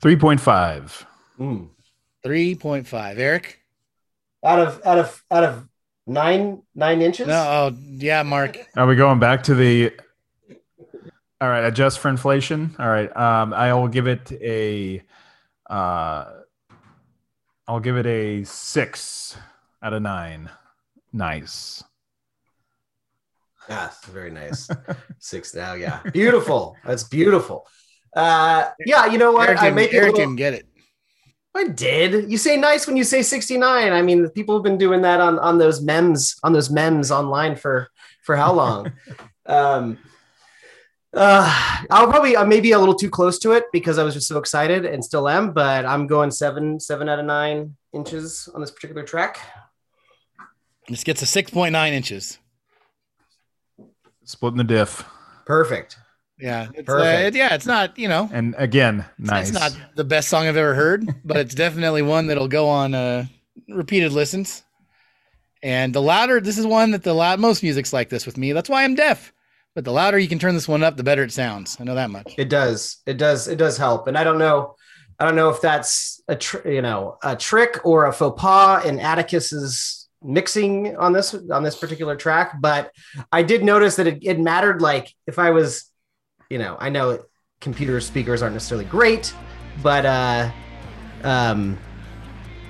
3.5. 0.00 1.06
Mm. 1.38 1.68
Three 2.24 2.56
point 2.56 2.88
five. 2.88 3.20
Eric. 3.20 3.60
out 4.42 4.58
of 4.58 4.80
out 4.84 4.98
of 4.98 5.24
out 5.30 5.44
of 5.44 5.68
nine 6.06 6.62
nine 6.74 7.02
inches 7.02 7.26
No. 7.26 7.34
Oh 7.34 7.76
yeah, 7.80 8.22
Mark. 8.22 8.58
Are 8.76 8.86
we 8.86 8.96
going 8.96 9.18
back 9.18 9.42
to 9.44 9.54
the? 9.54 9.92
All 11.40 11.48
right, 11.48 11.64
adjust 11.64 11.98
for 11.98 12.08
inflation. 12.08 12.74
All 12.78 12.88
right, 12.88 13.14
um, 13.16 13.52
I 13.52 13.72
will 13.74 13.88
give 13.88 14.06
it 14.06 14.32
a. 14.32 15.02
Uh, 15.68 16.24
I'll 17.68 17.80
give 17.80 17.96
it 17.96 18.06
a 18.06 18.44
six 18.44 19.36
out 19.82 19.92
of 19.92 20.02
nine. 20.02 20.48
Nice. 21.12 21.82
yes 23.68 24.04
very 24.04 24.30
nice 24.30 24.68
six 25.18 25.54
now 25.54 25.74
yeah 25.74 26.00
beautiful 26.12 26.76
that's 26.84 27.02
beautiful 27.04 27.66
uh 28.14 28.68
yeah 28.84 29.06
you 29.06 29.18
know 29.18 29.32
what 29.32 29.48
Eric, 29.48 29.62
i 29.62 29.70
make 29.70 29.92
it 29.92 29.96
a 29.96 29.96
Eric 29.96 30.12
little, 30.12 30.26
didn't 30.26 30.36
get 30.36 30.54
it. 30.54 30.66
I 31.56 31.68
did. 31.68 32.30
You 32.30 32.38
say 32.38 32.56
nice 32.56 32.86
when 32.86 32.96
you 32.96 33.04
say 33.04 33.22
69. 33.22 33.92
I 33.92 34.02
mean, 34.02 34.28
people 34.30 34.56
have 34.56 34.62
been 34.62 34.78
doing 34.78 35.02
that 35.02 35.20
on 35.20 35.38
on 35.38 35.58
those 35.58 35.80
memes 35.80 36.36
on 36.42 36.52
those 36.52 36.70
memes 36.70 37.10
online 37.10 37.56
for 37.56 37.88
for 38.22 38.36
how 38.36 38.52
long? 38.52 38.92
um 39.46 39.98
uh 41.14 41.84
I'll 41.90 42.08
probably 42.08 42.36
uh, 42.36 42.44
maybe 42.44 42.72
a 42.72 42.78
little 42.78 42.94
too 42.94 43.10
close 43.10 43.38
to 43.40 43.52
it 43.52 43.64
because 43.72 43.98
I 43.98 44.04
was 44.04 44.14
just 44.14 44.28
so 44.28 44.38
excited 44.38 44.84
and 44.84 45.04
still 45.04 45.28
am, 45.28 45.52
but 45.52 45.86
I'm 45.86 46.06
going 46.06 46.30
seven, 46.30 46.78
seven 46.78 47.08
out 47.08 47.18
of 47.18 47.24
nine 47.24 47.76
inches 47.92 48.48
on 48.54 48.60
this 48.60 48.70
particular 48.70 49.02
track. 49.02 49.38
This 50.88 51.04
gets 51.04 51.22
a 51.22 51.26
six 51.26 51.50
point 51.50 51.72
nine 51.72 51.92
inches. 51.92 52.38
Splitting 54.24 54.58
the 54.58 54.64
diff, 54.64 55.04
Perfect. 55.46 55.96
Yeah. 56.38 56.68
It's, 56.74 56.80
uh, 56.88 56.92
Perfect. 56.92 57.34
it- 57.34 57.38
yeah. 57.38 57.54
It's 57.54 57.66
not. 57.66 57.98
You 57.98 58.08
know. 58.08 58.28
and 58.32 58.54
again, 58.58 59.00
It's- 59.18 59.30
nice. 59.30 59.48
It's 59.50 59.58
not 59.58 59.76
the 59.96 60.04
best 60.04 60.28
song 60.28 60.46
I've 60.46 60.56
ever 60.56 60.74
heard, 60.74 61.06
but 61.24 61.38
it's 61.38 61.54
definitely 61.54 62.02
one 62.02 62.26
that'll 62.26 62.48
go 62.48 62.68
on 62.68 62.94
uh, 62.94 63.26
repeated 63.68 64.12
listens. 64.12 64.62
And 65.62 65.94
the 65.94 66.02
louder, 66.02 66.40
this 66.40 66.58
is 66.58 66.66
one 66.66 66.90
that 66.92 67.02
the 67.02 67.14
loud 67.14 67.40
most 67.40 67.62
music's 67.62 67.92
like 67.92 68.08
this 68.08 68.26
with 68.26 68.36
me. 68.36 68.52
That's 68.52 68.68
why 68.68 68.84
I'm 68.84 68.94
deaf. 68.94 69.32
but 69.74 69.84
the 69.84 69.92
louder 69.92 70.18
you 70.18 70.28
can 70.28 70.38
turn 70.38 70.54
this 70.54 70.68
one 70.68 70.82
up, 70.82 70.96
the 70.96 71.02
better 71.02 71.22
it 71.22 71.32
sounds. 71.32 71.76
I 71.80 71.84
know 71.84 71.94
that 71.94 72.10
much. 72.10 72.34
It 72.38 72.48
does. 72.48 72.98
It 73.06 73.18
does. 73.18 73.46
It 73.48 73.56
does 73.56 73.76
help. 73.76 74.06
And 74.06 74.16
I 74.16 74.24
don't 74.24 74.38
know. 74.38 74.74
I 75.18 75.24
don't 75.24 75.34
know 75.36 75.48
if 75.48 75.60
that's 75.62 76.20
a 76.28 76.36
tr- 76.36 76.66
you 76.68 76.82
know 76.82 77.16
a 77.22 77.34
trick 77.36 77.80
or 77.84 78.04
a 78.06 78.12
faux 78.12 78.40
pas 78.40 78.84
in 78.84 78.98
Atticus's 79.00 80.08
mixing 80.22 80.94
on 80.96 81.12
this 81.14 81.34
on 81.50 81.62
this 81.62 81.76
particular 81.76 82.16
track, 82.16 82.60
but 82.60 82.90
I 83.32 83.42
did 83.42 83.64
notice 83.64 83.96
that 83.96 84.06
it, 84.06 84.18
it 84.22 84.38
mattered. 84.38 84.82
Like 84.82 85.14
if 85.26 85.38
I 85.38 85.50
was, 85.50 85.90
you 86.50 86.58
know, 86.58 86.76
I 86.80 86.88
know 86.90 87.24
computer 87.60 88.00
speakers 88.00 88.42
aren't 88.42 88.54
necessarily 88.54 88.84
great, 88.86 89.34
but 89.82 90.04
uh, 90.06 90.50
um, 91.24 91.78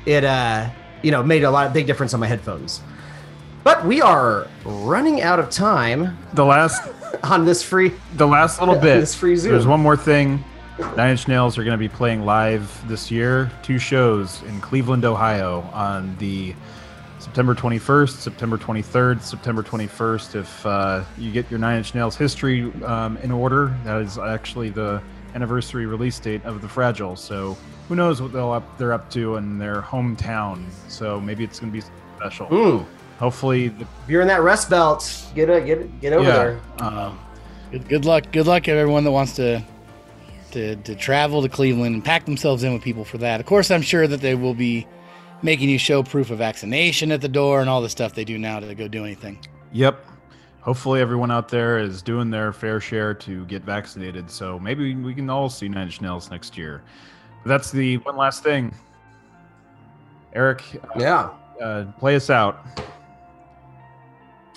it 0.07 0.25
uh, 0.25 0.71
you 1.03 1.11
know 1.11 1.23
made 1.23 1.45
a 1.45 1.51
lot 1.51 1.67
of 1.67 1.73
big 1.73 1.87
difference 1.87 2.15
on 2.15 2.21
my 2.21 2.27
headphones. 2.27 2.81
But 3.65 3.85
we 3.85 4.01
are 4.01 4.47
running 4.65 5.23
out 5.23 5.41
of 5.41 5.51
time 5.51 6.17
The 6.35 6.45
last 6.45 6.89
on 7.25 7.45
this 7.45 7.63
free. 7.65 7.93
the 8.15 8.27
last 8.27 8.61
little 8.61 8.75
bit. 8.81 9.01
this 9.01 9.15
free 9.15 9.37
Zoom. 9.37 9.53
There's 9.53 9.67
one 9.67 9.81
more 9.81 9.97
thing. 9.97 10.45
Nine 10.97 11.13
Inch 11.13 11.27
Nails 11.27 11.57
are 11.57 11.65
going 11.65 11.73
to 11.73 11.79
be 11.79 11.89
playing 11.89 12.27
live 12.27 12.87
this 12.87 13.11
year. 13.11 13.51
Two 13.63 13.79
shows 13.79 14.43
in 14.43 14.61
Cleveland, 14.61 15.07
Ohio, 15.07 15.63
on 15.73 16.15
the 16.19 16.55
September 17.27 17.57
21st, 17.57 18.11
September 18.11 18.57
23rd, 18.57 19.21
September 19.21 19.61
21st. 19.61 20.37
If 20.37 20.65
uh, 20.65 21.03
you 21.19 21.33
get 21.33 21.51
your 21.51 21.59
Nine 21.59 21.79
Inch 21.79 21.93
Nails 21.93 22.17
history 22.17 22.73
um, 22.85 23.17
in 23.17 23.33
order, 23.33 23.77
that 23.83 24.01
is 24.01 24.17
actually 24.17 24.71
the 24.71 25.03
anniversary 25.35 25.87
release 25.87 26.21
date 26.21 26.45
of 26.45 26.63
the 26.63 26.69
Fragile. 26.69 27.17
So 27.17 27.59
who 27.89 27.97
knows 27.97 28.23
what 28.23 28.33
they'll 28.33 28.53
up, 28.53 28.79
they're 28.79 28.93
up 28.93 29.11
to 29.11 29.37
in 29.37 29.59
their 29.59 29.83
hometown. 29.83 30.67
So 30.87 31.21
maybe 31.21 31.43
it's 31.43 31.59
going 31.59 31.73
to 31.73 31.77
be 31.77 31.85
special. 32.17 32.47
Mm. 32.47 32.87
Hopefully, 33.19 33.69
the, 33.69 33.83
If 33.83 34.09
you're 34.09 34.23
in 34.23 34.29
that 34.29 34.43
rest 34.43 34.71
belt, 34.71 35.27
get 35.35 35.51
a, 35.51 35.61
get 35.61 36.01
get 36.01 36.13
over 36.13 36.29
yeah. 36.29 36.37
there. 36.37 36.61
Um, 36.79 37.19
Good, 37.73 37.89
good 37.89 38.05
luck. 38.05 38.31
Good 38.31 38.47
luck, 38.47 38.69
everyone 38.69 39.03
that 39.03 39.11
wants 39.11 39.35
to, 39.35 39.65
to 40.53 40.77
to 40.77 40.95
travel 40.95 41.43
to 41.43 41.49
Cleveland 41.49 41.93
and 41.93 42.05
pack 42.05 42.25
themselves 42.25 42.63
in 42.63 42.73
with 42.73 42.83
people 42.83 43.05
for 43.05 43.19
that. 43.19 43.41
Of 43.41 43.47
course, 43.47 43.73
I'm 43.73 43.83
sure 43.83 44.07
that 44.07 44.21
they 44.21 44.37
will 44.37 44.55
be 44.55 44.87
making 45.43 45.69
you 45.69 45.79
show 45.79 46.03
proof 46.03 46.31
of 46.31 46.39
vaccination 46.39 47.13
at 47.13 47.21
the 47.21 47.29
door 47.29 47.61
and 47.61 47.69
all 47.71 47.81
the 47.83 47.89
stuff 47.89 48.15
they 48.15 48.25
do 48.25 48.39
now 48.39 48.61
to 48.61 48.75
go 48.75 48.89
do 48.89 49.05
anything. 49.05 49.39
Yep. 49.73 50.05
Hopefully, 50.61 51.01
everyone 51.01 51.31
out 51.31 51.49
there 51.49 51.79
is 51.79 52.03
doing 52.03 52.29
their 52.31 52.53
fair 52.53 52.81
share 52.81 53.15
to 53.15 53.45
get 53.47 53.63
vaccinated. 53.63 54.29
So 54.31 54.59
maybe 54.59 54.95
we 54.97 55.15
can 55.15 55.31
all 55.31 55.49
see 55.49 55.69
Nine 55.69 55.85
Inch 55.87 56.01
Nails 56.01 56.31
next 56.31 56.59
year. 56.59 56.83
But 57.45 57.51
that's 57.51 57.71
the 57.71 57.99
one 57.99 58.17
last 58.17 58.43
thing. 58.43 58.75
Eric, 60.35 60.63
Yeah, 60.99 61.31
uh, 61.63 61.85
play 61.99 62.17
us 62.17 62.31
out. 62.31 62.67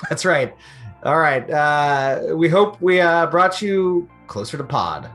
that's 0.09 0.25
right. 0.25 0.55
All 1.03 1.19
right. 1.19 1.49
Uh, 1.49 2.35
we 2.35 2.49
hope 2.49 2.81
we 2.81 2.99
uh, 2.99 3.27
brought 3.27 3.61
you 3.61 4.09
closer 4.27 4.57
to 4.57 4.63
pod. 4.63 5.09